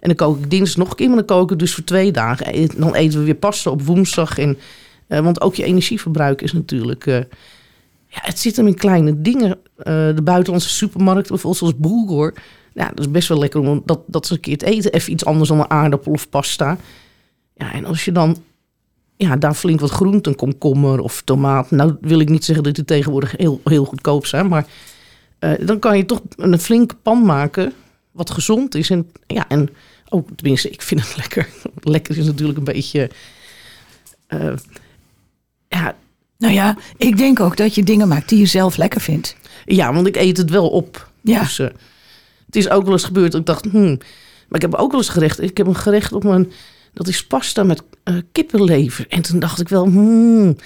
En 0.00 0.08
dan 0.08 0.14
kook 0.14 0.38
ik 0.38 0.50
dinsdag 0.50 0.76
nog 0.76 0.90
een 0.90 0.96
keer, 0.96 1.08
maar 1.08 1.16
dan 1.16 1.38
kook 1.38 1.50
ik 1.50 1.58
dus 1.58 1.74
voor 1.74 1.84
twee 1.84 2.10
dagen. 2.12 2.46
En 2.46 2.68
dan 2.76 2.94
eten 2.94 3.18
we 3.18 3.24
weer 3.24 3.34
pasta 3.34 3.70
op 3.70 3.82
woensdag. 3.82 4.38
En, 4.38 4.58
eh, 5.06 5.20
want 5.20 5.40
ook 5.40 5.54
je 5.54 5.64
energieverbruik 5.64 6.42
is 6.42 6.52
natuurlijk... 6.52 7.06
eh, 7.06 7.16
ja, 8.06 8.18
het 8.22 8.38
zit 8.38 8.56
hem 8.56 8.66
in 8.66 8.74
kleine 8.74 9.20
dingen. 9.20 9.58
Eh, 9.76 10.14
de 10.14 10.22
buitenlandse 10.24 10.68
supermarkt, 10.68 11.28
bijvoorbeeld 11.28 11.56
zoals 11.56 11.76
Bulgur. 11.76 12.34
Dat 12.72 12.98
is 12.98 13.10
best 13.10 13.28
wel 13.28 13.38
lekker 13.38 13.60
om 13.60 13.82
dat, 13.84 14.00
dat 14.06 14.22
eens 14.22 14.30
een 14.30 14.40
keer 14.40 14.58
te 14.58 14.66
eten. 14.66 14.92
Even 14.92 15.12
iets 15.12 15.24
anders 15.24 15.48
dan 15.48 15.58
een 15.58 15.70
aardappel 15.70 16.12
of 16.12 16.28
pasta. 16.28 16.76
Ja, 17.54 17.72
en 17.72 17.84
als 17.84 18.04
je 18.04 18.12
dan 18.12 18.36
ja, 19.16 19.36
daar 19.36 19.54
flink 19.54 19.80
wat 19.80 19.90
groente, 19.90 20.28
een 20.28 20.36
komkommer 20.36 21.00
of 21.00 21.22
tomaat. 21.24 21.70
Nou 21.70 21.96
wil 22.00 22.20
ik 22.20 22.28
niet 22.28 22.44
zeggen 22.44 22.64
dat 22.64 22.74
die 22.74 22.84
tegenwoordig 22.84 23.36
heel, 23.36 23.60
heel 23.64 23.84
goedkoop 23.84 24.26
zijn. 24.26 24.48
Maar 24.48 24.66
dan 25.60 25.78
kan 25.78 25.96
je 25.96 26.06
toch 26.06 26.20
een 26.36 26.58
flinke 26.58 26.94
pan 26.94 27.24
maken 27.24 27.72
wat 28.12 28.30
gezond 28.30 28.74
is. 28.74 28.90
En 28.90 29.10
ja, 29.26 29.48
en 29.48 29.68
ook 30.08 30.28
tenminste, 30.36 30.70
ik 30.70 30.82
vind 30.82 31.00
het 31.00 31.16
lekker. 31.22 31.48
Lekker 31.80 32.18
is 32.18 32.26
natuurlijk 32.26 32.58
een 32.58 32.64
beetje... 32.64 33.10
Nou 36.42 36.54
ja, 36.54 36.76
ik 36.96 37.16
denk 37.16 37.40
ook 37.40 37.56
dat 37.56 37.74
je 37.74 37.82
dingen 37.82 38.08
maakt 38.08 38.28
die 38.28 38.38
je 38.38 38.46
zelf 38.46 38.76
lekker 38.76 39.00
vindt. 39.00 39.36
Ja, 39.64 39.92
want 39.92 40.06
ik 40.06 40.16
eet 40.16 40.36
het 40.36 40.50
wel 40.50 40.68
op. 40.68 41.10
Ja. 41.20 41.40
Dus 41.40 41.58
eh, 41.58 41.66
het 42.46 42.56
is 42.56 42.68
ook 42.68 42.82
wel 42.82 42.92
eens 42.92 43.04
gebeurd 43.04 43.34
ik 43.34 43.46
dacht, 43.46 43.64
hmm. 43.70 43.98
Maar 44.48 44.62
ik 44.62 44.70
heb 44.70 44.74
ook 44.74 44.90
wel 44.90 45.00
eens 45.00 45.08
gerecht. 45.08 45.42
Ik 45.42 45.56
heb 45.56 45.66
een 45.66 45.76
gerecht 45.76 46.12
op 46.12 46.24
mijn, 46.24 46.52
dat 46.92 47.08
is 47.08 47.26
pasta 47.26 47.62
met 47.62 47.82
eh, 48.04 48.14
kippenlever. 48.32 49.06
En 49.08 49.22
toen 49.22 49.38
dacht 49.38 49.60
ik 49.60 49.68
wel, 49.68 49.84
hmm. 49.84 50.56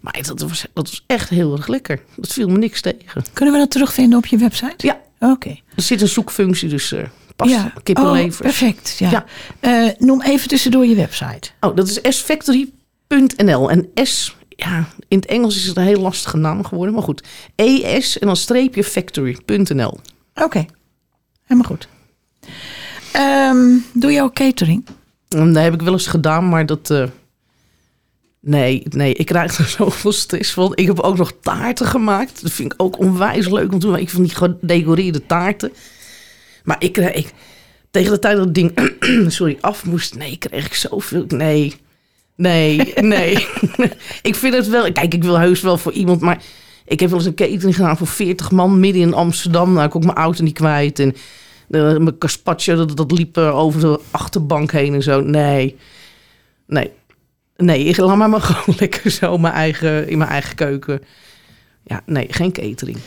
Maar 0.00 0.18
dat 0.22 0.40
was, 0.40 0.66
dat 0.72 0.88
was 0.90 1.04
echt 1.06 1.28
heel 1.28 1.56
erg 1.56 1.66
lekker. 1.66 2.00
Dat 2.16 2.32
viel 2.32 2.48
me 2.48 2.58
niks 2.58 2.80
tegen. 2.80 3.24
Kunnen 3.32 3.54
we 3.54 3.60
dat 3.60 3.70
terugvinden 3.70 4.18
op 4.18 4.26
je 4.26 4.36
website? 4.36 4.86
Ja. 4.86 5.00
Oké. 5.20 5.56
Er 5.74 5.82
zit 5.82 6.00
een 6.00 6.08
zoekfunctie, 6.08 6.68
dus 6.68 6.92
eh 6.92 7.04
pasta, 7.36 7.54
Ja. 7.54 7.72
kippenlever. 7.82 8.44
Oh, 8.44 8.50
perfect. 8.50 8.96
Ja. 8.98 9.26
Ja. 9.60 9.94
Noem 9.98 10.22
even 10.22 10.48
tussendoor 10.48 10.86
je 10.86 10.94
website. 10.94 11.50
Oh, 11.60 11.76
dat 11.76 12.00
is 12.02 12.18
sfactory.nl. 12.18 13.70
En 13.70 13.88
S, 13.94 14.36
ja, 14.56 14.88
in 15.08 15.18
het 15.18 15.26
Engels 15.26 15.56
is 15.56 15.64
het 15.66 15.76
een 15.76 15.82
heel 15.84 16.00
lastige 16.00 16.36
naam 16.36 16.64
geworden. 16.64 16.94
Maar 16.94 17.02
goed, 17.02 17.22
ES 17.54 18.18
en 18.18 18.26
dan 18.26 18.36
streepje 18.36 18.84
factory.nl. 18.84 20.00
Oké. 20.34 20.66
Helemaal 21.44 21.70
goed. 21.70 21.88
Ehm, 23.12 23.76
doe 23.92 24.10
je 24.12 24.22
ook 24.22 24.34
catering? 24.34 24.86
En 25.28 25.52
Dat 25.52 25.62
heb 25.62 25.74
ik 25.74 25.82
wel 25.82 25.92
eens 25.92 26.06
gedaan, 26.06 26.48
maar 26.48 26.66
dat. 26.66 26.90
eh, 26.90 27.04
nee, 28.40 28.82
nee, 28.88 29.14
ik 29.14 29.26
krijg 29.26 29.58
er 29.58 29.64
zoveel 29.78 30.12
stress 30.12 30.52
van. 30.52 30.72
Ik 30.74 30.86
heb 30.86 31.00
ook 31.00 31.16
nog 31.16 31.32
taarten 31.40 31.86
gemaakt. 31.86 32.42
Dat 32.42 32.52
vind 32.52 32.72
ik 32.72 32.82
ook 32.82 32.98
onwijs 32.98 33.48
leuk 33.48 33.72
om 33.72 33.78
te 33.78 33.86
doen. 33.86 33.98
Ik 33.98 34.10
van 34.10 34.22
die 34.22 34.34
gedecoreerde 34.34 35.26
taarten. 35.26 35.72
Maar 36.64 36.76
ik 36.78 36.92
kreeg. 36.92 37.12
Ik, 37.12 37.32
tegen 37.90 38.12
de 38.12 38.18
tijd 38.18 38.36
dat 38.36 38.44
het 38.44 38.54
ding 38.54 38.72
sorry, 39.36 39.58
af 39.60 39.84
moest, 39.84 40.14
nee, 40.14 40.36
kreeg 40.36 40.66
ik 40.66 40.74
zoveel. 40.74 41.24
Nee, 41.28 41.76
nee, 42.36 42.92
nee. 43.00 43.46
ik 44.22 44.34
vind 44.34 44.54
het 44.54 44.68
wel. 44.68 44.92
Kijk, 44.92 45.14
ik 45.14 45.24
wil 45.24 45.38
heus 45.38 45.60
wel 45.60 45.78
voor 45.78 45.92
iemand, 45.92 46.20
maar. 46.20 46.42
Ik 46.88 47.00
heb 47.00 47.08
wel 47.08 47.18
eens 47.18 47.28
een 47.28 47.34
catering 47.34 47.74
gedaan 47.74 47.96
voor 47.96 48.06
40 48.06 48.50
man 48.50 48.80
midden 48.80 49.02
in 49.02 49.14
Amsterdam. 49.14 49.72
Nou, 49.72 49.86
ik 49.86 49.96
ook 49.96 50.04
mijn 50.04 50.16
auto 50.16 50.42
niet 50.42 50.54
kwijt. 50.54 50.98
En 50.98 51.14
de, 51.68 51.96
mijn 52.00 52.18
carpaccio, 52.18 52.76
dat, 52.76 52.96
dat 52.96 53.12
liep 53.12 53.36
eh, 53.36 53.58
over 53.58 53.80
de 53.80 54.00
achterbank 54.10 54.72
heen 54.72 54.94
en 54.94 55.02
zo. 55.02 55.20
Nee, 55.20 55.76
nee. 56.66 56.90
Nee, 57.56 57.84
ik 57.84 57.96
laat 57.96 58.16
maar, 58.16 58.30
maar 58.30 58.40
gewoon 58.50 58.76
lekker 58.78 59.10
zo 59.10 59.38
mijn 59.38 59.54
eigen, 59.54 60.08
in 60.08 60.18
mijn 60.18 60.30
eigen 60.30 60.54
keuken. 60.54 61.00
Ja, 61.82 62.02
nee, 62.06 62.26
geen 62.30 62.52
catering. 62.52 62.98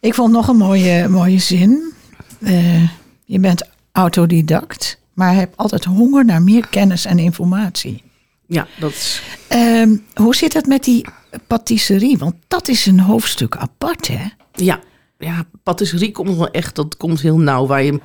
Ik 0.00 0.14
vond 0.14 0.32
nog 0.32 0.48
een 0.48 0.56
mooie, 0.56 1.08
mooie 1.08 1.38
zin. 1.38 1.92
Eh, 2.40 2.82
je 3.24 3.38
bent 3.38 3.68
autodidact, 3.92 4.98
maar 5.12 5.34
hebt 5.34 5.56
altijd 5.56 5.84
honger 5.84 6.24
naar 6.24 6.42
meer 6.42 6.66
kennis 6.68 7.04
en 7.04 7.18
informatie. 7.18 8.02
Ja, 8.52 8.66
dat 8.78 8.90
is... 8.90 9.22
Ehm, 9.48 9.96
hoe 10.14 10.34
zit 10.34 10.52
het 10.52 10.66
met 10.66 10.84
die 10.84 11.04
patisserie? 11.46 12.18
Want 12.18 12.34
dat 12.48 12.68
is 12.68 12.86
een 12.86 13.00
hoofdstuk 13.00 13.56
apart, 13.56 14.08
hè? 14.08 14.24
Ja, 14.52 14.80
ja, 15.18 15.44
patisserie 15.62 16.12
komt 16.12 16.36
wel 16.36 16.50
echt, 16.50 16.74
dat 16.74 16.96
komt 16.96 17.20
heel 17.20 17.38
nauw. 17.38 17.66
Waar 17.66 17.82
je 17.82 18.00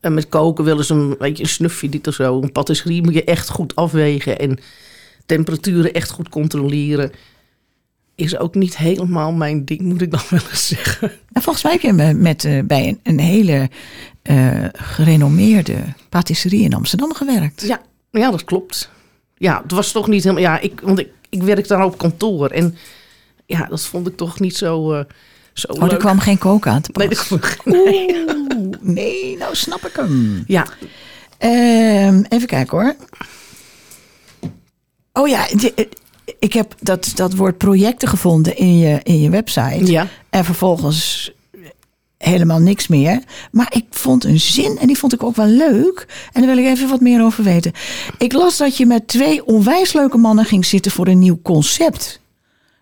eh, 0.00 0.10
met 0.10 0.28
koken 0.28 0.64
wel 0.64 0.76
eens 0.76 0.90
een, 0.90 1.16
weet 1.18 1.36
je, 1.36 1.42
een 1.42 1.48
snufje 1.48 1.88
dit 1.88 2.06
of 2.06 2.14
zo. 2.14 2.42
Een 2.42 2.52
patisserie 2.52 3.02
moet 3.02 3.14
je 3.14 3.24
echt 3.24 3.48
goed 3.48 3.76
afwegen 3.76 4.38
en 4.38 4.58
temperaturen 5.26 5.92
echt 5.92 6.10
goed 6.10 6.28
controleren. 6.28 7.10
Is 8.14 8.38
ook 8.38 8.54
niet 8.54 8.76
helemaal 8.76 9.32
mijn 9.32 9.64
ding, 9.64 9.80
moet 9.80 10.02
ik 10.02 10.10
dan 10.10 10.22
wel 10.30 10.40
eens 10.50 10.66
zeggen. 10.66 11.12
En 11.32 11.42
volgens 11.42 11.64
mij 11.64 11.72
heb 11.72 11.82
je 11.82 11.92
me 11.92 12.12
met, 12.12 12.44
eh, 12.44 12.62
bij 12.64 12.88
een, 12.88 13.00
een 13.02 13.20
hele 13.20 13.70
eh, 14.22 14.64
gerenommeerde 14.72 15.76
patisserie 16.08 16.62
in 16.62 16.74
Amsterdam 16.74 17.14
gewerkt. 17.14 17.62
Ja, 17.62 17.80
ja, 18.10 18.30
dat 18.30 18.44
klopt. 18.44 18.90
Ja, 19.42 19.60
het 19.62 19.72
was 19.72 19.92
toch 19.92 20.08
niet 20.08 20.22
helemaal. 20.22 20.42
Ja, 20.42 20.58
ik, 20.58 20.80
want 20.80 20.98
ik, 20.98 21.08
ik 21.28 21.42
werk 21.42 21.68
daar 21.68 21.84
op 21.84 21.98
kantoor. 21.98 22.48
En 22.50 22.76
ja, 23.46 23.66
dat 23.66 23.84
vond 23.84 24.06
ik 24.08 24.16
toch 24.16 24.40
niet 24.40 24.56
zo. 24.56 24.92
eh 24.92 25.04
zo 25.52 25.66
Oh, 25.72 25.92
er 25.92 25.96
kwam 25.96 26.18
geen 26.18 26.38
kook 26.38 26.66
aan 26.66 26.80
te 26.80 26.90
Nee, 26.92 27.08
pas. 27.08 27.26
kwam- 27.26 27.40
nee. 27.64 28.24
Oeh, 28.28 28.76
nee, 28.80 29.36
nou 29.36 29.54
snap 29.54 29.86
ik 29.86 29.96
hem. 29.96 30.44
Ja, 30.46 30.66
Ehm, 31.38 32.22
even 32.28 32.46
kijken 32.46 32.78
hoor. 32.78 32.94
Oh 35.12 35.28
ja, 35.28 35.48
eh, 35.48 35.86
ik 36.38 36.52
heb 36.52 36.74
dat, 36.80 37.12
dat 37.14 37.34
woord 37.34 37.58
projecten 37.58 38.08
gevonden 38.08 38.56
in 38.56 38.78
je, 38.78 39.00
in 39.02 39.20
je 39.20 39.30
website. 39.30 39.86
ja. 39.86 40.06
En 40.30 40.44
vervolgens 40.44 41.32
helemaal 42.24 42.58
niks 42.58 42.88
meer. 42.88 43.22
Maar 43.50 43.72
ik 43.74 43.84
vond 43.90 44.24
een 44.24 44.40
zin 44.40 44.78
en 44.78 44.86
die 44.86 44.98
vond 44.98 45.12
ik 45.12 45.22
ook 45.22 45.36
wel 45.36 45.46
leuk. 45.46 46.06
En 46.32 46.42
daar 46.42 46.54
wil 46.54 46.64
ik 46.64 46.70
even 46.70 46.88
wat 46.88 47.00
meer 47.00 47.22
over 47.22 47.44
weten. 47.44 47.72
Ik 48.18 48.32
las 48.32 48.56
dat 48.56 48.76
je 48.76 48.86
met 48.86 49.08
twee 49.08 49.44
onwijs 49.44 49.92
leuke 49.92 50.16
mannen 50.16 50.44
ging 50.44 50.64
zitten 50.66 50.92
voor 50.92 51.06
een 51.06 51.18
nieuw 51.18 51.40
concept. 51.42 52.20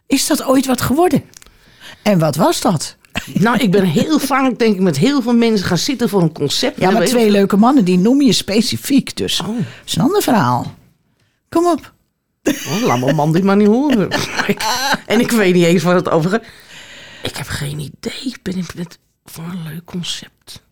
Is 0.06 0.26
dat 0.26 0.44
ooit 0.44 0.66
wat 0.66 0.80
geworden? 0.80 1.22
En 2.02 2.18
wat 2.18 2.36
was 2.36 2.60
dat? 2.60 2.96
Nou, 3.34 3.58
ik 3.58 3.70
ben 3.70 3.84
heel 3.84 4.18
vaak, 4.18 4.58
denk 4.58 4.74
ik, 4.74 4.80
met 4.80 4.98
heel 4.98 5.22
veel 5.22 5.34
mensen 5.34 5.66
gaan 5.66 5.78
zitten 5.78 6.08
voor 6.08 6.22
een 6.22 6.32
concept. 6.32 6.80
Ja, 6.80 6.90
maar 6.90 7.04
twee 7.04 7.30
leuke 7.30 7.56
mannen, 7.56 7.84
die 7.84 7.98
noem 7.98 8.22
je 8.22 8.32
specifiek. 8.32 9.16
Dus 9.16 9.40
Oh. 9.40 9.46
dat 9.46 9.56
is 9.84 9.96
een 9.96 10.02
ander 10.02 10.22
verhaal. 10.22 10.74
Kom 11.48 11.66
op. 11.66 11.92
Oh, 12.42 12.82
laat 12.82 13.00
mijn 13.00 13.16
man 13.16 13.32
dit 13.32 13.44
maar 13.44 13.56
niet 13.56 13.66
horen. 13.66 14.08
En 15.06 15.20
ik 15.20 15.30
weet 15.30 15.54
niet 15.54 15.64
eens 15.64 15.82
waar 15.82 15.94
het 15.94 16.10
over 16.10 16.30
gaat. 16.30 16.42
Ik 17.22 17.36
heb 17.36 17.46
geen 17.46 17.78
idee. 17.78 18.20
Ik 18.24 18.38
ben 18.42 18.64
met 18.76 18.98
voor 19.30 19.44
een 19.44 19.62
leuk 19.72 19.84
concept. 19.84 20.62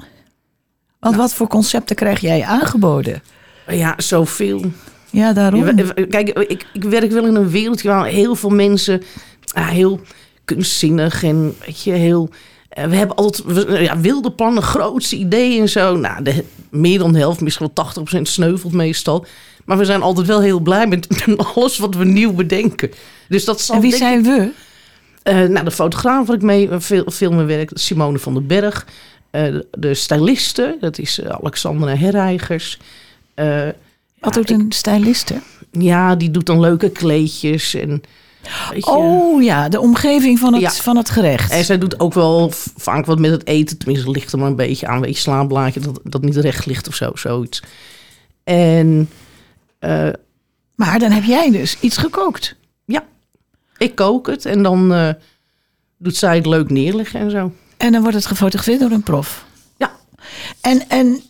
Want 1.00 1.16
wat 1.16 1.34
voor 1.34 1.46
concepten 1.48 1.96
krijg 1.96 2.20
jij 2.20 2.44
aangeboden? 2.44 3.22
Ja, 3.68 3.94
zoveel. 3.96 4.62
Ja, 5.10 5.32
daarom. 5.32 5.64
Kijk, 6.08 6.28
ik, 6.28 6.66
ik 6.72 6.82
werk 6.84 7.10
wel 7.10 7.26
in 7.26 7.34
een 7.34 7.50
wereldje 7.50 7.88
waar 7.88 8.06
heel 8.06 8.34
veel 8.34 8.50
mensen 8.50 9.02
ah, 9.52 9.68
heel 9.68 10.00
kunstzinnig 10.44 11.22
en 11.22 11.54
weet 11.66 11.82
je, 11.82 11.90
heel. 11.92 12.28
eh, 12.68 12.84
We 12.84 12.96
hebben 12.96 13.16
altijd 13.16 13.44
we- 13.66 13.78
ja, 13.82 13.98
wilde 14.00 14.32
plannen, 14.32 14.62
grootste 14.62 15.16
ideeën 15.16 15.60
en 15.60 15.68
zo. 15.68 15.96
Nou, 15.96 16.22
de, 16.22 16.44
meer 16.70 16.98
dan 16.98 17.12
de 17.12 17.18
helft, 17.18 17.40
misschien 17.40 17.70
wel 17.74 17.86
80% 18.18 18.20
sneuvelt 18.22 18.72
meestal. 18.72 19.26
Maar 19.64 19.78
we 19.78 19.84
zijn 19.84 20.02
altijd 20.02 20.26
wel 20.26 20.40
heel 20.40 20.60
blij 20.60 20.86
met, 20.86 21.08
alles 21.54 21.78
wat 21.78 21.94
we 21.94 22.04
nieuw 22.04 22.32
bedenken. 22.32 22.90
Dus 23.28 23.44
dat 23.44 23.60
zal 23.60 23.74
En 23.76 23.80
wie 23.82 23.96
zijn 23.96 24.22
we? 24.22 24.50
Eh, 25.28 25.48
nou, 25.48 25.64
de 25.64 25.70
fotograaf 25.70 26.26
waar 26.26 26.36
ik 26.36 26.42
mee 26.42 26.68
eh, 26.68 26.80
veel, 26.80 27.04
veel 27.06 27.32
mee 27.32 27.44
werk, 27.44 27.70
Simone 27.74 28.18
van 28.18 28.34
den 28.34 28.46
Berg. 28.46 28.86
Eh, 29.30 29.54
de, 29.70 29.94
styliste, 29.94 30.76
dat 30.80 30.98
is 30.98 31.24
Alexandra 31.24 31.96
Herreigers. 31.96 32.78
Wat 34.20 34.34
doet 34.34 34.50
een 34.50 34.66
styliste? 34.72 35.40
ja, 35.70 36.14
die 36.16 36.30
doet 36.30 36.46
dan 36.46 36.60
leuke 36.60 36.90
kleedjes. 36.90 37.74
En, 37.74 38.02
Oh 38.80 39.42
ja, 39.42 39.68
de 39.68 39.80
omgeving 39.80 40.38
van 40.38 40.52
het, 40.52 40.62
Ja. 40.62 40.70
van 40.70 40.96
het 40.96 41.10
gerecht. 41.10 41.52
en 41.52 41.64
zij 41.64 41.78
doet 41.78 42.00
ook 42.00 42.14
wel 42.14 42.50
vaak 42.76 43.06
wat 43.06 43.18
met 43.18 43.30
het 43.30 43.46
eten. 43.46 43.78
Tenminste, 43.78 44.10
ligt 44.10 44.32
er 44.32 44.38
maar 44.38 44.48
een 44.48 44.56
beetje 44.56 44.86
aan. 44.86 45.00
Weet 45.00 45.14
je, 45.14 45.20
slaapblaadje, 45.20 45.80
dat, 45.80 46.00
dat 46.02 46.22
niet 46.22 46.36
recht 46.36 46.66
ligt 46.66 46.88
of 46.88 46.94
zo, 46.94 47.10
zoiets. 47.14 47.62
En 48.44 49.08
Maar 50.74 50.98
dan 50.98 51.10
heb 51.10 51.24
jij 51.24 51.50
dus 51.50 51.76
iets 51.80 51.96
gekookt. 51.96 52.56
ja, 52.84 53.04
ik 53.78 53.94
kook 53.94 54.26
het. 54.26 54.44
En 54.44 54.62
dan 54.62 54.94
eh, 54.94 55.08
doet 55.98 56.16
zij 56.16 56.36
het 56.36 56.46
leuk 56.46 56.70
neerleggen 56.70 57.20
en 57.20 57.30
zo. 57.30 57.52
En 57.76 57.92
dan 57.92 58.00
wordt 58.00 58.16
het 58.16 58.26
gefotografeerd 58.26 58.80
door 58.80 58.90
een 58.90 59.02
prof. 59.02 59.46
Ja, 59.76 59.90
En, 60.60 60.88
en 60.88 61.22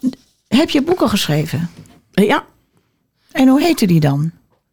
heb 0.49 0.71
je 0.71 0.83
boeken 0.83 1.09
geschreven? 1.09 1.71
Eh, 2.13 2.27
ja. 2.27 2.45
En 3.33 3.49
hoe 3.49 3.63
heette 3.63 3.87
die 3.87 4.01
dan? 4.01 4.31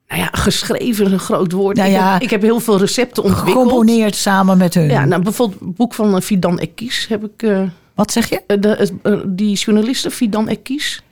Nou 0.08 0.22
ja, 0.22 0.30
geschreven 0.32 1.06
is 1.06 1.12
een 1.12 1.20
groot 1.20 1.52
woord. 1.52 1.78
Nou 1.78 1.90
ik, 1.90 1.96
ja, 1.96 2.14
heb, 2.14 2.22
ik 2.22 2.30
heb 2.30 2.42
heel 2.42 2.60
veel 2.60 2.78
recepten 2.78 3.24
ontwikkeld. 3.24 3.56
Gecomponeerd 3.58 4.16
samen 4.16 4.58
met 4.58 4.74
hun. 4.74 4.88
Ja, 4.88 5.06
nou, 5.06 5.22
bijvoorbeeld 5.22 5.60
het 5.60 5.76
boek 5.76 5.94
van 5.94 6.16
eh, 6.16 6.22
Fidan 6.22 6.60
Ekis 6.60 7.08
heb 7.08 7.24
ik... 7.24 7.70
Wat 7.96 8.12
zeg 8.12 8.30
je? 8.30 8.44
de, 8.60 8.92
die 9.28 9.56
journaliste 9.56 10.12
Fidan 10.12 10.48
Ekis. 10.48 11.04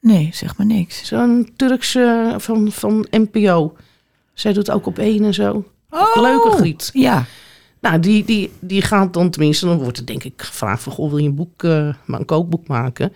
Nee, 0.00 0.30
zeg 0.32 0.56
maar 0.56 0.66
niks. 0.66 1.06
Zo'n 1.06 1.52
Turkse 1.56 2.34
van, 2.38 2.72
van 2.72 3.06
NPO. 3.10 3.76
Zij 4.40 4.52
doet 4.52 4.70
ook 4.70 4.86
op 4.86 4.98
één 4.98 5.24
en 5.24 5.34
zo. 5.34 5.64
Oh, 5.90 6.22
Leuke 6.22 6.50
griet. 6.50 6.90
Ja. 6.92 7.24
Nou, 7.80 8.00
die, 8.00 8.24
die, 8.24 8.52
die 8.58 8.82
gaat 8.82 9.12
dan 9.12 9.30
tenminste... 9.30 9.66
Dan 9.66 9.78
wordt 9.78 9.98
er 9.98 10.06
denk 10.06 10.24
ik 10.24 10.42
gevraagd 10.42 10.82
van... 10.82 10.92
Goh, 10.92 11.08
wil 11.08 11.18
je 11.18 11.28
een 11.28 11.34
boek, 11.34 11.62
eh, 11.62 11.94
maar 12.04 12.20
een 12.20 12.26
kookboek 12.26 12.66
maken? 12.66 13.12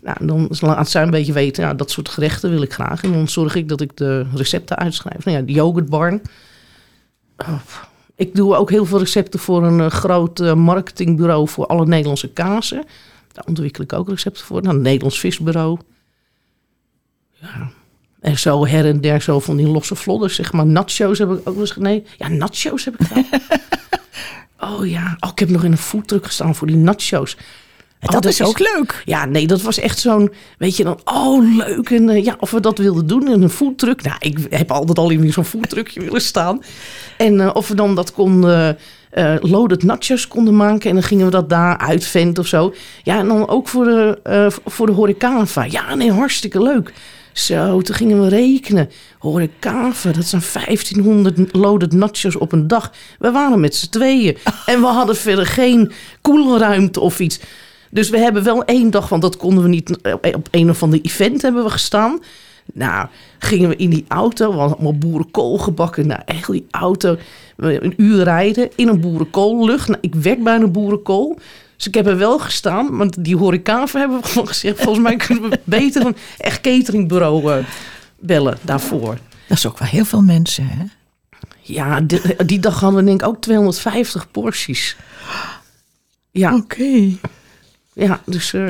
Nou, 0.00 0.26
dan 0.26 0.48
laat 0.60 0.90
zij 0.90 1.02
een 1.02 1.10
beetje 1.10 1.32
weten... 1.32 1.64
Ja, 1.64 1.74
dat 1.74 1.90
soort 1.90 2.08
gerechten 2.08 2.50
wil 2.50 2.62
ik 2.62 2.72
graag. 2.72 3.02
En 3.02 3.12
dan 3.12 3.28
zorg 3.28 3.54
ik 3.54 3.68
dat 3.68 3.80
ik 3.80 3.96
de 3.96 4.26
recepten 4.34 4.76
uitschrijf. 4.76 5.24
Nou 5.24 5.36
ja, 5.36 5.42
de 5.42 5.52
yoghurtbarn. 5.52 6.22
Oh, 7.36 7.60
ik 8.14 8.34
doe 8.34 8.56
ook 8.56 8.70
heel 8.70 8.84
veel 8.84 8.98
recepten 8.98 9.40
voor 9.40 9.64
een 9.64 9.80
eh, 9.80 9.86
groot 9.86 10.40
eh, 10.40 10.54
marketingbureau... 10.54 11.48
voor 11.48 11.66
alle 11.66 11.86
Nederlandse 11.86 12.32
kazen. 12.32 12.84
Daar 13.32 13.44
ontwikkel 13.46 13.84
ik 13.84 13.92
ook 13.92 14.08
recepten 14.08 14.44
voor. 14.44 14.62
Nou, 14.62 14.74
het 14.74 14.82
Nederlands 14.82 15.18
Visbureau. 15.18 15.78
Ja. 17.32 17.70
En 18.20 18.38
zo 18.38 18.66
her 18.66 18.86
en 18.86 19.00
der 19.00 19.22
zo 19.22 19.40
van 19.40 19.56
die 19.56 19.68
losse 19.68 19.94
vlodders, 19.94 20.34
zeg 20.34 20.52
maar. 20.52 20.66
Nachos 20.66 21.18
heb 21.18 21.30
ik 21.30 21.38
ook 21.38 21.44
wel 21.44 21.60
eens... 21.60 21.76
Nee, 21.76 22.04
ja, 22.16 22.28
nachos 22.28 22.84
heb 22.84 23.00
ik 23.00 23.06
gedaan. 23.06 23.24
oh 24.74 24.86
ja, 24.86 25.16
oh, 25.20 25.30
ik 25.30 25.38
heb 25.38 25.48
nog 25.48 25.64
in 25.64 25.72
een 25.72 25.78
foodtruck 25.78 26.24
gestaan 26.24 26.54
voor 26.54 26.66
die 26.66 26.76
nachos. 26.76 27.36
Oh, 28.00 28.10
dat, 28.10 28.24
is 28.24 28.42
ook 28.42 28.58
leuk. 28.58 29.02
Ja, 29.04 29.24
nee, 29.24 29.46
dat 29.46 29.62
was 29.62 29.78
echt 29.78 29.98
zo'n, 29.98 30.32
weet 30.58 30.76
je 30.76 30.84
dan, 30.84 31.00
oh 31.04 31.56
leuk. 31.56 31.90
En 31.90 32.08
eh, 32.08 32.24
ja, 32.24 32.36
of 32.40 32.50
we 32.50 32.60
dat 32.60 32.78
wilden 32.78 33.06
doen 33.06 33.28
in 33.28 33.42
een 33.42 33.50
foodtruck. 33.50 34.02
Nou, 34.02 34.16
ik 34.20 34.38
heb 34.50 34.70
altijd 34.70 34.98
al 34.98 35.10
in 35.10 35.32
zo'n 35.32 35.44
foodtruckje 35.44 36.00
willen 36.00 36.20
staan. 36.20 36.62
En 37.16 37.40
eh, 37.40 37.50
of 37.52 37.68
we 37.68 37.74
dan 37.74 37.94
dat 37.94 38.12
konden, 38.12 38.78
eh 39.10 39.34
loaded 39.40 39.82
nachos 39.82 40.28
konden 40.28 40.56
maken. 40.56 40.88
En 40.88 40.94
dan 40.94 41.04
gingen 41.04 41.24
we 41.24 41.30
dat 41.30 41.48
daar 41.48 41.78
uitventen 41.78 42.42
of 42.42 42.48
zo. 42.48 42.74
Ja, 43.02 43.18
en 43.18 43.28
dan 43.28 43.48
ook 43.48 43.68
voor 43.68 43.84
de, 43.84 44.52
voor 44.64 44.86
de. 44.86 45.66
Ja, 45.68 45.94
nee, 45.94 46.12
hartstikke 46.12 46.62
leuk. 46.62 46.92
Zo, 47.38 47.80
toen 47.80 47.94
gingen 47.94 48.20
we 48.22 48.28
rekenen. 48.28 48.90
Horecava, 49.18 50.12
dat 50.12 50.24
zijn 50.24 50.42
1500 50.54 51.54
loaded 51.54 51.92
nachos 51.92 52.36
op 52.36 52.52
een 52.52 52.66
dag. 52.66 52.92
We 53.18 53.30
waren 53.30 53.60
met 53.60 53.74
z'n 53.74 53.88
tweeën. 53.90 54.36
En 54.66 54.80
we 54.80 54.86
hadden 54.86 55.16
verder 55.16 55.46
geen 55.46 55.92
koelruimte 56.22 57.00
of 57.00 57.20
iets. 57.20 57.40
Dus 57.90 58.10
we 58.10 58.18
hebben 58.18 58.42
wel 58.42 58.64
één 58.64 58.90
dag, 58.90 59.08
want 59.08 59.22
dat 59.22 59.36
konden 59.36 59.62
we 59.62 59.68
niet... 59.68 60.00
eh, 60.00 60.12
Op 60.34 60.48
een 60.50 60.70
of 60.70 60.82
ander 60.82 61.00
event 61.02 61.42
hebben 61.42 61.64
we 61.64 61.70
gestaan. 61.70 62.18
Nou, 62.74 63.06
gingen 63.38 63.68
we 63.68 63.76
in 63.76 63.90
die 63.90 64.04
auto. 64.08 64.50
We 64.52 64.58
hadden 64.58 64.76
allemaal 64.76 64.98
boerenkool 64.98 65.58
gebakken. 65.58 66.06
Nou, 66.06 66.20
echt 66.24 66.50
die 66.52 66.66
auto. 66.70 67.16
Een 67.56 67.94
uur 67.96 68.22
rijden 68.22 68.68
in 68.76 68.88
een 68.88 69.00
boerenkoollucht. 69.00 69.88
Nou, 69.88 69.98
ik 70.00 70.14
werk 70.14 70.42
bij 70.42 70.54
een 70.54 70.72
boerenkool. 70.72 71.38
Dus 71.78 71.86
ik 71.86 71.94
heb 71.94 72.06
er 72.06 72.16
wel 72.18 72.38
gestaan. 72.38 72.96
Want 72.96 73.24
die 73.24 73.36
horecava 73.36 73.98
hebben 73.98 74.20
we 74.20 74.26
gewoon 74.26 74.48
gezegd... 74.48 74.80
Volgens 74.80 75.04
mij 75.04 75.16
kunnen 75.16 75.50
we 75.50 75.60
beter 75.64 76.06
een 76.06 76.16
echt 76.38 76.60
cateringbureau 76.60 77.52
eh, 77.52 77.64
bellen 78.18 78.58
daarvoor. 78.62 79.18
Dat 79.46 79.56
is 79.58 79.66
ook 79.66 79.78
wel 79.78 79.88
heel 79.88 80.04
veel 80.04 80.22
mensen, 80.22 80.66
hè? 80.68 80.84
Ja, 81.60 82.00
die, 82.00 82.44
die 82.46 82.58
dag 82.60 82.80
hadden 82.80 83.00
we 83.00 83.06
denk 83.06 83.20
ik 83.22 83.26
ook 83.28 83.40
250 83.40 84.30
porties. 84.30 84.96
Ja, 86.30 86.54
Oké. 86.54 87.10
ja 87.92 88.20
dus... 88.26 88.52
eh, 88.52 88.68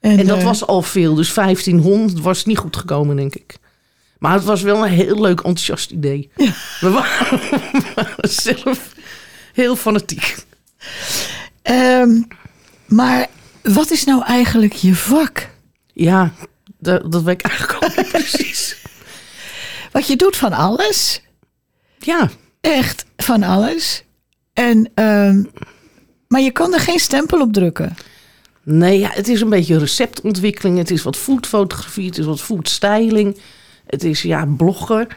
En 0.00 0.26
dat 0.26 0.38
eh, 0.38 0.44
was 0.44 0.66
al 0.66 0.82
veel. 0.82 1.14
Dus 1.14 1.34
1500 1.34 2.20
was 2.20 2.44
niet 2.44 2.58
goed 2.58 2.76
gekomen, 2.76 3.16
denk 3.16 3.34
ik. 3.34 3.58
Maar 4.18 4.32
het 4.32 4.44
was 4.44 4.62
wel 4.62 4.84
een 4.84 4.92
heel 4.92 5.20
leuk, 5.20 5.38
enthousiast 5.38 5.90
idee. 5.90 6.30
We, 6.80 6.90
waren, 6.90 7.38
we 7.38 7.82
waren 7.94 8.30
zelf 8.30 8.94
heel 9.52 9.76
fanatiek. 9.76 10.36
Ehm, 11.74 12.22
maar 12.86 13.26
wat 13.62 13.90
is 13.90 14.04
nou 14.04 14.24
eigenlijk 14.24 14.72
je 14.72 14.94
vak? 14.94 15.48
Ja, 15.92 16.32
dat, 16.78 17.12
dat 17.12 17.22
weet 17.22 17.44
ik 17.44 17.50
eigenlijk 17.50 17.84
ook 17.84 17.96
niet 17.96 18.08
precies. 18.08 18.76
Want 19.92 20.06
je 20.06 20.16
doet 20.16 20.36
van 20.36 20.52
alles. 20.52 21.22
Ja, 21.98 22.28
Echt 22.60 23.04
van 23.16 23.42
alles. 23.42 24.04
En, 24.52 24.90
ehm, 24.94 25.42
maar 26.28 26.40
je 26.40 26.50
kan 26.50 26.74
er 26.74 26.80
geen 26.80 26.98
stempel 26.98 27.40
op 27.40 27.52
drukken. 27.52 27.96
nee, 28.62 28.98
ja, 28.98 29.08
het 29.12 29.28
is 29.28 29.40
een 29.40 29.48
beetje 29.48 29.78
receptontwikkeling. 29.78 30.78
Het 30.78 30.90
is 30.90 31.02
wat 31.02 31.16
foodfotografie. 31.16 32.06
Het 32.06 32.18
is 32.18 32.24
wat 32.24 32.40
foodstyling. 32.40 33.36
Het 33.86 34.04
is, 34.04 34.22
ja, 34.22 34.46
blogger. 34.46 35.16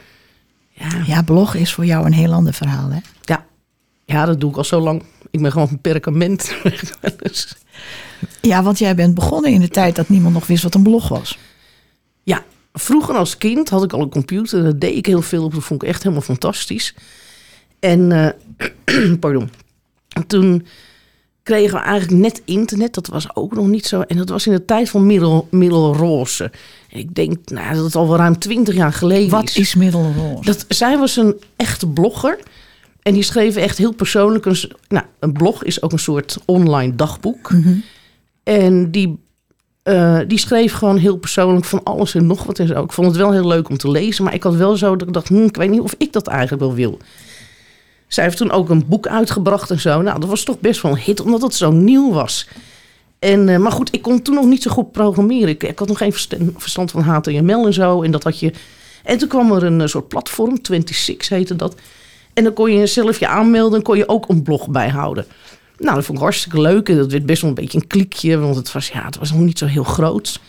Ja, 0.70 0.88
Ja, 1.06 1.22
bloggen 1.22 1.60
is 1.60 1.74
voor 1.74 1.86
jou 1.86 2.06
een 2.06 2.14
heel 2.14 2.34
ander 2.34 2.54
verhaal, 2.54 2.90
hè? 2.90 3.00
ja, 3.22 3.46
ja, 4.06 4.26
dat 4.26 4.40
doe 4.40 4.50
ik 4.50 4.58
al 4.58 4.64
zo 4.64 4.80
lang. 4.80 5.04
Ik 5.34 5.42
ben 5.42 5.52
gewoon 5.52 5.68
een 5.72 5.82
perkament. 5.82 6.56
Ja, 8.42 8.64
want 8.64 8.80
jij 8.80 8.96
bent 8.96 9.16
begonnen 9.16 9.52
in 9.52 9.60
de 9.60 9.68
tijd 9.68 9.96
dat 9.96 10.10
niemand 10.10 10.34
nog 10.34 10.48
wist 10.48 10.64
wat 10.64 10.76
een 10.76 10.84
blog 10.84 11.08
was. 11.08 11.38
Ja, 12.24 12.44
vroeger 12.74 13.16
als 13.16 13.38
kind 13.38 13.70
had 13.70 13.84
ik 13.84 13.94
al 13.94 14.02
een 14.02 14.10
computer. 14.10 14.64
Daar 14.64 14.80
deed 14.80 14.96
ik 14.96 15.06
heel 15.06 15.22
veel 15.22 15.44
op. 15.44 15.54
Dat 15.54 15.64
vond 15.64 15.84
ik 15.84 15.90
echt 15.90 16.04
helemaal 16.04 16.24
fantastisch. 16.24 16.96
En, 17.80 18.12
eh, 18.86 19.14
pardon. 19.20 19.50
En 20.10 20.28
toen 20.28 20.66
kregen 21.44 21.78
we 21.78 21.84
eigenlijk 21.84 22.22
net 22.22 22.42
internet. 22.46 22.94
Dat 22.94 23.08
was 23.08 23.36
ook 23.36 23.54
nog 23.54 23.68
niet 23.68 23.86
zo. 23.86 24.02
En 24.02 24.18
dat 24.18 24.30
was 24.30 24.48
in 24.48 24.54
de 24.54 24.66
tijd 24.66 24.90
van 24.90 25.06
middel, 25.06 25.48
middelroze. 25.52 26.52
En 26.90 27.00
ik 27.00 27.16
denk 27.16 27.50
nou, 27.50 27.76
dat 27.76 27.84
het 27.84 27.96
al 27.96 28.08
wel 28.08 28.18
ruim 28.18 28.40
twintig 28.40 28.76
jaar 28.76 28.94
geleden 28.94 29.30
Wat 29.30 29.50
is. 29.50 29.58
is 29.58 29.76
middelroze? 29.76 30.46
Dat, 30.46 30.66
zij 30.68 30.98
was 30.98 31.16
een 31.16 31.42
echte 31.56 31.88
blogger. 31.88 32.40
En 33.04 33.14
die 33.14 33.24
schreef 33.24 33.56
echt 33.56 33.78
heel 33.78 33.94
persoonlijk. 33.94 34.46
Een, 34.46 34.58
nou, 34.88 35.06
een 35.20 35.34
blog 35.34 35.64
is 35.64 35.82
ook 35.82 35.92
een 35.92 36.00
soort 36.00 36.38
online 36.46 36.96
dagboek. 36.96 37.52
En 38.44 38.92
die, 38.92 39.20
eh, 39.84 40.20
die 40.28 40.38
schreef 40.38 40.74
gewoon 40.74 40.98
heel 40.98 41.18
persoonlijk 41.18 41.66
van 41.66 41.84
alles 41.84 42.16
en 42.16 42.28
nog 42.28 42.44
wat 42.44 42.60
en 42.60 42.68
zo. 42.68 42.84
Ik 42.84 42.92
vond 42.92 43.08
het 43.08 43.16
wel 43.16 43.32
heel 43.32 43.48
leuk 43.48 43.70
om 43.70 43.78
te 43.78 43.92
lezen. 43.92 44.24
Maar 44.24 44.34
ik 44.34 44.44
had 44.44 44.56
wel 44.56 44.76
zo 44.76 44.96
dat 44.96 45.08
ik 45.08 45.14
dacht, 45.14 45.28
hm, 45.28 45.44
ik 45.44 45.56
weet 45.56 45.70
niet 45.70 45.82
of 45.82 45.96
ik 45.98 46.14
dat 46.14 46.28
eigenlijk 46.28 46.62
wel 46.62 46.74
wil. 46.74 47.00
Zij 48.08 48.24
heeft 48.24 48.38
toen 48.38 48.52
ook 48.52 48.70
een 48.70 48.88
boek 48.88 49.08
uitgebracht 49.08 49.70
en 49.70 49.80
zo. 49.80 50.02
Nou, 50.02 50.20
dat 50.20 50.30
was 50.30 50.44
toch 50.44 50.60
best 50.60 50.82
wel 50.82 50.92
een 50.92 50.98
hit, 50.98 51.22
omdat 51.22 51.42
het 51.42 51.56
zo 51.56 51.72
nieuw 51.72 52.12
was. 52.12 52.48
En, 53.20 53.50
eh, 53.50 53.58
maar 53.58 53.72
goed, 53.72 53.94
ik 53.94 54.02
kon 54.02 54.22
toen 54.22 54.36
nog 54.36 54.46
niet 54.46 54.62
zo 54.62 54.72
goed 54.72 54.92
programmeren. 54.92 55.50
Ik, 55.50 55.64
ik 55.64 55.80
had 55.80 55.88
nog 55.88 55.98
geen 55.98 56.12
verstand, 56.12 56.52
verstand 56.58 56.92
van 56.92 57.02
HTML 57.02 57.66
en 57.66 57.74
zo. 57.74 58.02
En 58.02 58.12
dat 58.12 58.24
had 58.24 58.40
je. 58.40 58.54
En 59.04 59.18
toen 59.18 59.28
kwam 59.28 59.52
er 59.52 59.64
een 59.64 59.82
eh, 59.82 59.88
soort 59.88 60.08
platform, 60.08 60.58
26 60.62 61.30
heette 61.30 61.56
dat. 61.56 61.76
En 62.34 62.44
dan 62.44 62.54
kon 62.54 62.72
je 62.72 62.88
zelf 62.88 63.20
je 63.20 63.28
aanmelden 63.28 63.78
en 63.78 63.84
kon 63.84 63.98
je 63.98 64.10
ook 64.10 64.30
een 64.30 64.44
blog 64.44 64.70
bijhouden. 64.70 65.26
Nou, 65.78 65.96
dat 65.96 66.06
vond 66.06 66.18
ik 66.18 66.24
hartstikke 66.24 66.62
leuk. 66.62 66.90
En 66.90 66.98
dat 66.98 67.12
werd 67.12 67.26
best 67.26 67.42
wel 67.42 67.50
een 67.50 67.56
beetje 67.56 67.78
een 67.78 67.88
klikje, 67.88 68.38
want 68.38 68.56
het 68.56 68.72
was, 68.72 68.88
ja, 68.88 69.06
het 69.06 69.18
was 69.18 69.32
nog 69.32 69.42
niet 69.42 69.58
zo 69.58 69.66
heel 69.66 69.84
groot. 69.84 70.40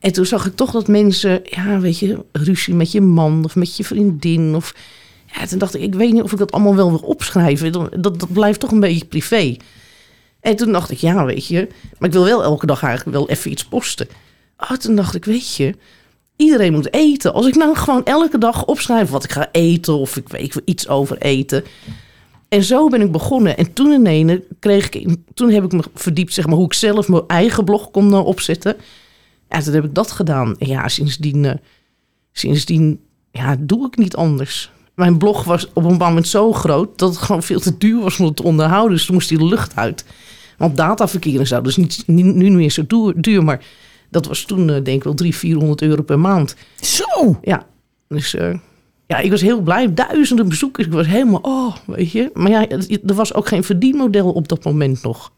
En 0.00 0.12
toen 0.12 0.26
zag 0.26 0.46
ik 0.46 0.56
toch 0.56 0.70
dat 0.70 0.88
mensen, 0.88 1.40
ja, 1.44 1.78
weet 1.78 1.98
je, 1.98 2.24
ruzie 2.32 2.74
met 2.74 2.92
je 2.92 3.00
man 3.00 3.44
of 3.44 3.56
met 3.56 3.76
je 3.76 3.84
vriendin. 3.84 4.54
Of, 4.54 4.74
ja, 5.34 5.46
toen 5.46 5.58
dacht 5.58 5.74
ik, 5.74 5.82
ik 5.82 5.94
weet 5.94 6.12
niet 6.12 6.22
of 6.22 6.32
ik 6.32 6.38
dat 6.38 6.52
allemaal 6.52 6.74
wel 6.74 6.90
wil 6.90 6.98
opschrijven. 6.98 7.72
Dat, 7.72 7.88
dat, 8.02 8.20
dat 8.20 8.32
blijft 8.32 8.60
toch 8.60 8.70
een 8.70 8.80
beetje 8.80 9.04
privé. 9.04 9.56
En 10.40 10.56
toen 10.56 10.72
dacht 10.72 10.90
ik, 10.90 10.98
ja, 10.98 11.24
weet 11.24 11.46
je, 11.46 11.68
maar 11.98 12.08
ik 12.08 12.14
wil 12.14 12.24
wel 12.24 12.42
elke 12.42 12.66
dag 12.66 12.82
eigenlijk 12.82 13.16
wel 13.16 13.28
even 13.28 13.50
iets 13.50 13.64
posten. 13.64 14.08
Oh, 14.58 14.70
toen 14.70 14.96
dacht 14.96 15.14
ik, 15.14 15.24
weet 15.24 15.56
je, 15.56 15.74
iedereen 16.36 16.72
moet 16.72 16.92
eten. 16.92 17.34
Als 17.34 17.46
ik 17.46 17.54
nou 17.54 17.76
gewoon 17.76 18.04
elke 18.04 18.38
dag 18.38 18.64
opschrijf 18.64 19.10
wat 19.10 19.24
ik 19.24 19.32
ga 19.32 19.48
eten 19.52 19.98
of 19.98 20.16
ik 20.16 20.28
weet 20.28 20.60
iets 20.64 20.88
over 20.88 21.18
eten. 21.18 21.64
En 22.48 22.64
zo 22.64 22.88
ben 22.88 23.00
ik 23.00 23.12
begonnen. 23.12 23.56
En 23.56 23.72
toen 23.72 24.06
in 24.06 24.44
kreeg 24.58 24.88
ik, 24.88 25.16
toen 25.34 25.50
heb 25.50 25.64
ik 25.64 25.72
me 25.72 25.82
verdiept, 25.94 26.32
zeg 26.32 26.46
maar, 26.46 26.56
hoe 26.56 26.66
ik 26.66 26.72
zelf 26.72 27.08
mijn 27.08 27.22
eigen 27.26 27.64
blog 27.64 27.90
kon 27.90 28.10
uh, 28.10 28.26
opzetten. 28.26 28.76
Ja, 29.48 29.60
toen 29.60 29.74
heb 29.74 29.84
ik 29.84 29.94
dat 29.94 30.10
gedaan. 30.10 30.58
En 30.58 30.66
ja, 30.66 30.88
sindsdien, 30.88 31.44
uh, 31.44 31.52
sindsdien 32.32 33.00
ja, 33.30 33.56
doe 33.58 33.86
ik 33.86 33.96
niet 33.96 34.16
anders. 34.16 34.70
Mijn 34.94 35.18
blog 35.18 35.44
was 35.44 35.68
op 35.72 35.84
een 35.84 35.96
moment 35.96 36.28
zo 36.28 36.52
groot 36.52 36.98
dat 36.98 37.08
het 37.08 37.18
gewoon 37.18 37.42
veel 37.42 37.60
te 37.60 37.78
duur 37.78 38.00
was 38.00 38.18
om 38.18 38.26
het 38.26 38.36
te 38.36 38.42
onderhouden. 38.42 38.96
Dus 38.96 39.06
toen 39.06 39.14
moest 39.14 39.28
die 39.28 39.44
lucht 39.44 39.76
uit. 39.76 40.04
Want 40.58 40.76
dataverkeer 40.76 41.40
en 41.40 41.46
zo, 41.46 41.60
dus 41.60 41.76
niet, 41.76 42.02
nu 42.06 42.50
meer 42.50 42.70
zo 42.70 42.86
duur, 42.86 43.20
duur 43.20 43.44
maar 43.44 43.64
dat 44.10 44.26
was 44.26 44.42
toen 44.42 44.60
uh, 44.60 44.74
denk 44.74 44.86
ik 44.88 45.04
wel 45.04 45.14
300, 45.14 45.36
400 45.36 45.82
euro 45.82 46.02
per 46.02 46.18
maand. 46.18 46.56
Zo! 46.80 47.38
Ja, 47.42 47.66
dus 48.08 48.34
uh, 48.34 48.54
ja, 49.06 49.18
ik 49.18 49.30
was 49.30 49.40
heel 49.40 49.60
blij. 49.60 49.94
Duizenden 49.94 50.48
bezoekers. 50.48 50.86
Ik 50.86 50.92
was 50.92 51.06
helemaal, 51.06 51.40
oh, 51.42 51.76
weet 51.86 52.10
je. 52.10 52.30
Maar 52.34 52.50
ja, 52.50 52.68
er 53.06 53.14
was 53.14 53.34
ook 53.34 53.48
geen 53.48 53.64
verdienmodel 53.64 54.32
op 54.32 54.48
dat 54.48 54.64
moment 54.64 55.02
nog. 55.02 55.32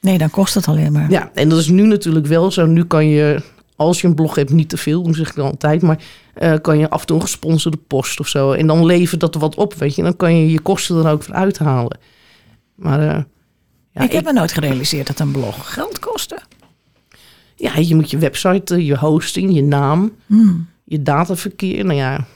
Nee, 0.00 0.18
dan 0.18 0.30
kost 0.30 0.54
het 0.54 0.68
alleen 0.68 0.92
maar. 0.92 1.10
Ja, 1.10 1.30
en 1.34 1.48
dat 1.48 1.58
is 1.58 1.68
nu 1.68 1.86
natuurlijk 1.86 2.26
wel 2.26 2.50
zo. 2.50 2.66
Nu 2.66 2.84
kan 2.84 3.06
je, 3.06 3.42
als 3.76 4.00
je 4.00 4.06
een 4.06 4.14
blog 4.14 4.34
hebt, 4.34 4.50
niet 4.50 4.68
te 4.68 4.76
veel, 4.76 5.02
dan 5.02 5.14
zeg 5.14 5.30
ik 5.30 5.38
altijd. 5.38 5.82
Maar 5.82 6.02
uh, 6.42 6.54
kan 6.62 6.78
je 6.78 6.90
af 6.90 7.00
en 7.00 7.06
toe 7.06 7.16
een 7.16 7.22
gesponsorde 7.22 7.76
post 7.76 8.20
of 8.20 8.28
zo. 8.28 8.52
En 8.52 8.66
dan 8.66 8.86
levert 8.86 9.20
dat 9.20 9.34
wat 9.34 9.54
op, 9.54 9.74
weet 9.74 9.94
je. 9.94 10.02
Dan 10.02 10.16
kan 10.16 10.36
je 10.36 10.50
je 10.50 10.60
kosten 10.60 10.96
er 10.96 11.10
ook 11.10 11.22
voor 11.22 11.34
uithalen. 11.34 11.98
Maar... 12.74 13.00
Uh, 13.00 13.22
ja, 13.92 14.02
ik 14.02 14.12
heb 14.12 14.24
me 14.24 14.32
nooit 14.32 14.52
gerealiseerd 14.52 15.06
dat 15.06 15.20
een 15.20 15.32
blog 15.32 15.74
geld 15.74 15.98
kostte. 15.98 16.38
Ja, 17.60 17.76
je 17.76 17.94
moet 17.94 18.10
je 18.10 18.18
website, 18.18 18.84
je 18.84 18.96
hosting, 18.96 19.54
je 19.54 19.62
naam, 19.62 20.12
hmm. 20.26 20.68
je 20.84 21.02
dataverkeer. 21.02 21.84
Nou 21.84 21.98
ja, 21.98 22.26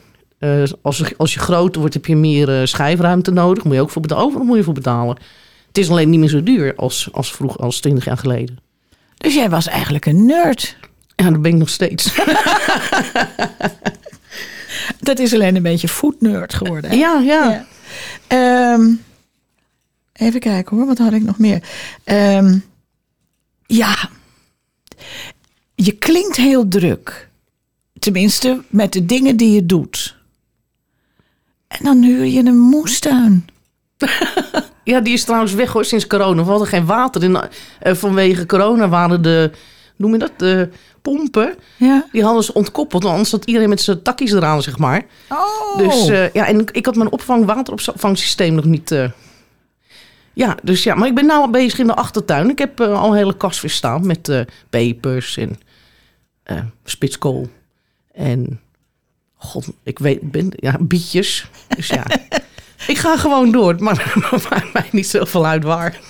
uh, 0.40 0.62
als, 0.82 1.16
als 1.16 1.34
je 1.34 1.40
groter 1.40 1.80
wordt, 1.80 1.94
heb 1.94 2.06
je 2.06 2.16
meer 2.16 2.60
uh, 2.60 2.66
schijfruimte 2.66 3.30
nodig. 3.30 3.64
Moet 3.64 3.74
je 3.74 3.80
ook 3.80 3.90
voor 3.90 4.02
betalen. 4.02 4.24
Overal 4.24 4.46
moet 4.46 4.56
je 4.56 4.62
voor 4.62 4.74
betalen. 4.74 5.16
Het 5.66 5.78
is 5.78 5.90
alleen 5.90 6.10
niet 6.10 6.20
meer 6.20 6.28
zo 6.28 6.42
duur 6.42 6.74
als, 6.76 7.08
als 7.12 7.32
vroeg, 7.32 7.58
als 7.58 7.80
20 7.80 8.04
jaar 8.04 8.18
geleden. 8.18 8.58
Dus 9.16 9.34
jij 9.34 9.50
was 9.50 9.66
eigenlijk 9.66 10.06
een 10.06 10.26
nerd. 10.26 10.76
Ja, 11.16 11.30
dat 11.30 11.42
ben 11.42 11.52
ik 11.52 11.58
nog 11.58 11.68
steeds. 11.68 12.14
dat 15.00 15.18
is 15.18 15.34
alleen 15.34 15.56
een 15.56 15.62
beetje 15.62 15.88
foodnerd 15.88 16.54
geworden. 16.54 16.90
Hè? 16.90 16.96
Ja, 16.96 17.20
ja. 17.20 17.64
ja. 18.28 18.72
Um, 18.72 19.02
even 20.12 20.40
kijken 20.40 20.76
hoor, 20.76 20.86
wat 20.86 20.98
had 20.98 21.12
ik 21.12 21.22
nog 21.22 21.38
meer? 21.38 21.62
Um, 22.04 22.64
ja, 23.66 24.08
je 25.74 25.92
klinkt 25.92 26.36
heel 26.36 26.68
druk. 26.68 27.28
Tenminste, 27.98 28.62
met 28.68 28.92
de 28.92 29.06
dingen 29.06 29.36
die 29.36 29.50
je 29.50 29.66
doet. 29.66 30.16
En 31.68 31.84
dan 31.84 32.02
huur 32.02 32.24
je 32.24 32.44
een 32.44 32.58
moestuin. 32.58 33.46
ja, 34.84 35.00
die 35.00 35.12
is 35.12 35.24
trouwens 35.24 35.52
weg 35.52 35.72
hoor, 35.72 35.84
sinds 35.84 36.06
corona. 36.06 36.44
We 36.44 36.50
hadden 36.50 36.68
geen 36.68 36.86
water. 36.86 37.22
In, 37.22 37.30
uh, 37.30 37.94
vanwege 37.94 38.46
corona 38.46 38.88
waren 38.88 39.22
de, 39.22 39.50
noem 39.96 40.12
je 40.12 40.18
dat, 40.18 40.32
de 40.36 40.68
pompen. 41.02 41.54
Ja. 41.76 42.06
Die 42.12 42.24
hadden 42.24 42.44
ze 42.44 42.52
ontkoppeld. 42.52 43.04
Anders 43.04 43.30
zat 43.30 43.44
iedereen 43.44 43.68
met 43.68 43.80
zijn 43.80 44.02
takjes 44.02 44.32
eraan, 44.32 44.62
zeg 44.62 44.78
maar. 44.78 45.06
Oh. 45.28 45.78
Dus 45.78 46.08
uh, 46.08 46.30
ja, 46.30 46.46
en 46.46 46.66
ik 46.72 46.86
had 46.86 46.94
mijn 46.94 47.12
opvang 47.12 47.44
wateropvangsysteem 47.44 48.54
nog 48.54 48.64
niet... 48.64 48.90
Uh, 48.90 49.10
ja, 50.34 50.56
dus 50.62 50.82
ja, 50.82 50.94
maar 50.94 51.08
ik 51.08 51.14
ben 51.14 51.30
al 51.30 51.50
bezig 51.50 51.78
in 51.78 51.86
de 51.86 51.94
achtertuin. 51.94 52.50
Ik 52.50 52.58
heb 52.58 52.80
uh, 52.80 53.00
al 53.00 53.10
een 53.10 53.16
hele 53.16 53.36
kast 53.36 53.60
weer 53.60 53.70
staan 53.70 54.06
met 54.06 54.28
uh, 54.28 54.40
pepers 54.70 55.36
en 55.36 55.58
uh, 56.46 56.58
spitskool. 56.84 57.48
En 58.12 58.60
god, 59.34 59.68
ik 59.82 59.98
weet, 59.98 60.30
ben, 60.30 60.48
ja, 60.50 60.76
bietjes. 60.80 61.50
Dus 61.76 61.86
ja, 61.86 62.04
ik 62.86 62.98
ga 62.98 63.16
gewoon 63.16 63.50
door. 63.50 63.74
Maar 63.78 64.12
het 64.30 64.42
maakt 64.50 64.72
mij 64.72 64.88
niet 64.90 65.06
zoveel 65.06 65.46
uit 65.46 65.64
waar. 65.64 66.00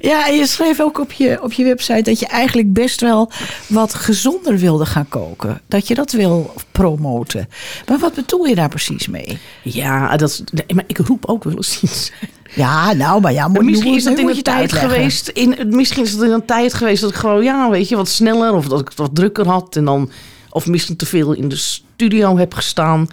Ja, 0.00 0.26
en 0.28 0.34
je 0.34 0.46
schreef 0.46 0.80
ook 0.80 1.00
op 1.00 1.12
je, 1.12 1.42
op 1.42 1.52
je 1.52 1.64
website 1.64 2.02
dat 2.02 2.18
je 2.18 2.26
eigenlijk 2.26 2.72
best 2.72 3.00
wel 3.00 3.30
wat 3.66 3.94
gezonder 3.94 4.58
wilde 4.58 4.86
gaan 4.86 5.08
koken. 5.08 5.60
Dat 5.68 5.88
je 5.88 5.94
dat 5.94 6.12
wil 6.12 6.54
promoten. 6.72 7.48
Maar 7.88 7.98
wat 7.98 8.14
bedoel 8.14 8.44
je 8.44 8.54
daar 8.54 8.68
precies 8.68 9.08
mee? 9.08 9.38
Ja, 9.62 10.16
dat 10.16 10.30
is, 10.30 10.42
maar 10.74 10.84
ik 10.86 10.98
roep 10.98 11.26
ook 11.26 11.44
wel 11.44 11.56
eens 11.56 11.82
iets. 11.82 12.12
Ja, 12.54 12.92
nou, 12.92 13.20
maar 13.20 13.32
ja, 13.32 13.48
moet, 13.48 13.64
misschien 13.64 13.94
is 13.94 14.04
dat 14.04 14.18
in 14.18 14.28
een 14.28 14.42
tijd 14.42 14.72
geweest. 14.72 15.28
In, 15.28 15.56
misschien 15.68 16.02
is 16.02 16.12
het 16.12 16.22
in 16.22 16.32
een 16.32 16.44
tijd 16.44 16.74
geweest 16.74 17.00
dat 17.00 17.10
ik 17.10 17.16
gewoon, 17.16 17.42
ja, 17.42 17.70
weet 17.70 17.88
je, 17.88 17.96
wat 17.96 18.08
sneller 18.08 18.54
of 18.54 18.68
dat 18.68 18.80
ik 18.80 18.88
het 18.88 18.98
wat 18.98 19.14
drukker 19.14 19.48
had. 19.48 19.76
En 19.76 19.84
dan, 19.84 20.10
of 20.50 20.66
misschien 20.66 20.96
te 20.96 21.06
veel 21.06 21.32
in 21.32 21.48
de 21.48 21.56
studio 21.56 22.36
heb 22.36 22.54
gestaan 22.54 23.08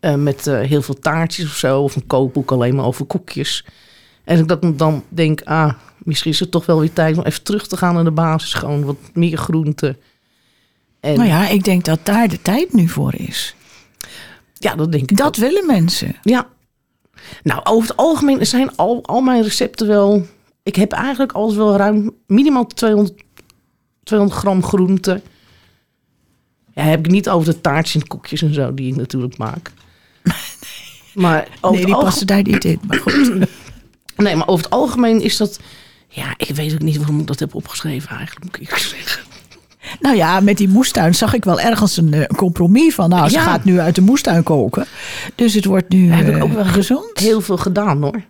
uh, 0.00 0.14
met 0.14 0.46
uh, 0.46 0.60
heel 0.60 0.82
veel 0.82 0.98
taartjes 0.98 1.46
of 1.46 1.56
zo. 1.56 1.82
Of 1.82 1.96
een 1.96 2.06
kookboek 2.06 2.50
alleen 2.50 2.74
maar 2.74 2.84
over 2.84 3.04
koekjes. 3.04 3.64
En 4.24 4.46
dat 4.46 4.64
ik 4.64 4.78
dan 4.78 5.04
denk, 5.08 5.42
ah, 5.42 5.72
misschien 5.98 6.30
is 6.30 6.40
het 6.40 6.50
toch 6.50 6.66
wel 6.66 6.80
weer 6.80 6.92
tijd 6.92 7.18
om 7.18 7.24
even 7.24 7.42
terug 7.42 7.66
te 7.66 7.76
gaan 7.76 7.94
naar 7.94 8.04
de 8.04 8.10
basis. 8.10 8.54
Gewoon 8.54 8.84
wat 8.84 8.96
meer 9.12 9.38
groente. 9.38 9.96
En, 11.00 11.16
nou 11.16 11.28
ja, 11.28 11.48
ik 11.48 11.64
denk 11.64 11.84
dat 11.84 12.00
daar 12.02 12.28
de 12.28 12.42
tijd 12.42 12.72
nu 12.72 12.88
voor 12.88 13.14
is. 13.14 13.54
Ja, 14.54 14.74
dat 14.74 14.92
denk 14.92 15.10
ik. 15.10 15.16
Dat 15.16 15.26
ook. 15.26 15.36
willen 15.36 15.66
mensen. 15.66 16.16
Ja, 16.22 16.48
nou, 17.42 17.60
over 17.64 17.88
het 17.88 17.96
algemeen 17.96 18.46
zijn 18.46 18.76
al, 18.76 19.04
al 19.06 19.20
mijn 19.20 19.42
recepten 19.42 19.86
wel... 19.86 20.26
Ik 20.62 20.76
heb 20.76 20.92
eigenlijk 20.92 21.32
alles 21.32 21.54
wel 21.54 21.76
ruim 21.76 22.10
minimaal 22.26 22.66
200, 22.66 23.22
200 24.02 24.40
gram 24.40 24.62
groente. 24.62 25.22
Ja, 26.74 26.82
heb 26.82 26.98
ik 27.06 27.10
niet 27.10 27.28
over 27.28 27.52
de 27.52 27.60
taartjes 27.60 28.02
en 28.02 28.08
koekjes 28.08 28.42
en 28.42 28.54
zo 28.54 28.74
die 28.74 28.90
ik 28.90 28.96
natuurlijk 28.96 29.38
maak. 29.38 29.72
Maar 31.14 31.48
nee, 31.62 31.84
die 31.84 31.96
passen 31.96 32.26
daar 32.26 32.42
niet 32.42 32.64
in. 32.64 32.80
Maar 32.86 32.98
goed. 32.98 33.32
nee, 34.16 34.36
maar 34.36 34.48
over 34.48 34.64
het 34.64 34.72
algemeen 34.74 35.20
is 35.20 35.36
dat... 35.36 35.60
Ja, 36.08 36.34
ik 36.36 36.48
weet 36.54 36.72
ook 36.72 36.82
niet 36.82 36.96
waarom 36.96 37.20
ik 37.20 37.26
dat 37.26 37.38
heb 37.38 37.54
opgeschreven 37.54 38.16
eigenlijk, 38.16 38.44
moet 38.44 38.68
ik 38.70 38.76
zeggen. 38.76 39.22
Nou 40.00 40.16
ja, 40.16 40.40
met 40.40 40.56
die 40.56 40.68
moestuin 40.68 41.14
zag 41.14 41.34
ik 41.34 41.44
wel 41.44 41.60
ergens 41.60 41.96
een, 41.96 42.12
een 42.12 42.36
compromis 42.36 42.94
van. 42.94 43.08
Nou, 43.08 43.28
ze 43.28 43.34
Ja. 43.34 43.42
gaat 43.42 43.64
nu 43.64 43.80
uit 43.80 43.94
de 43.94 44.00
moestuin 44.00 44.42
koken. 44.42 44.86
Dus 45.34 45.54
het 45.54 45.64
wordt 45.64 45.88
nu 45.88 46.10
Heb 46.12 46.28
ik 46.28 46.36
eh, 46.36 46.42
ook 46.42 46.52
wel 46.52 46.64
gezond. 46.64 47.18
Heel 47.18 47.40
veel 47.40 47.56
gedaan 47.56 48.02
hoor. 48.02 48.22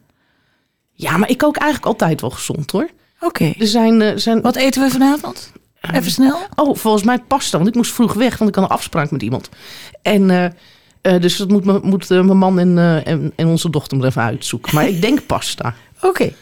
Ja, 0.93 1.17
maar 1.17 1.29
ik 1.31 1.39
kook 1.39 1.57
eigenlijk 1.57 1.93
altijd 1.93 2.21
wel 2.21 2.31
gezond 2.31 2.71
hoor. 2.71 2.89
Oké. 3.21 3.53
Er 3.59 3.67
zijn, 3.67 4.03
eh, 4.03 4.17
zijn 4.17 4.41
Wat 4.41 4.57
eten 4.57 4.83
we 4.83 4.91
vanavond? 4.91 5.53
Even 5.93 6.11
snel. 6.11 6.39
Oh, 6.55 6.77
volgens 6.77 7.05
mij 7.05 7.19
pasta. 7.19 7.57
Want 7.57 7.69
ik 7.69 7.75
moest 7.75 7.93
vroeg 7.93 8.13
weg, 8.13 8.39
want 8.39 8.51
ik 8.51 8.57
had 8.57 8.65
een 8.65 8.77
afspraak 8.77 9.11
met 9.11 9.23
iemand. 9.23 9.49
En 10.03 10.31
eh, 10.31 10.51
eh, 11.01 11.21
dus 11.21 11.37
dat 11.37 11.49
moet, 11.49 11.83
moet 11.83 12.11
eh, 12.11 12.23
mijn 12.23 12.39
man 12.39 12.59
en, 12.59 12.79
eh, 12.79 13.07
en, 13.07 13.33
en 13.37 13.47
onze 13.47 13.71
dochter 13.71 13.99
maar 13.99 14.07
even 14.07 14.23
uitzoeken. 14.23 14.75
Maar 14.75 14.89
ik 14.89 15.01
denk 15.01 15.27
pasta. 15.27 15.75
Oké. 16.03 16.33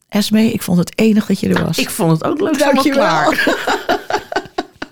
Esme, 0.10 0.54
ik 0.54 0.62
vond 0.62 0.78
het 0.78 1.00
enig 1.00 1.26
dat 1.26 1.40
je 1.40 1.50
er 1.50 1.66
was. 1.66 1.78
Ik 1.78 1.90
vond 1.90 2.12
het 2.12 2.24
ook 2.24 2.42
leuk. 2.42 2.60
Dank 2.60 2.80
je 2.80 2.94
wel. 2.94 3.34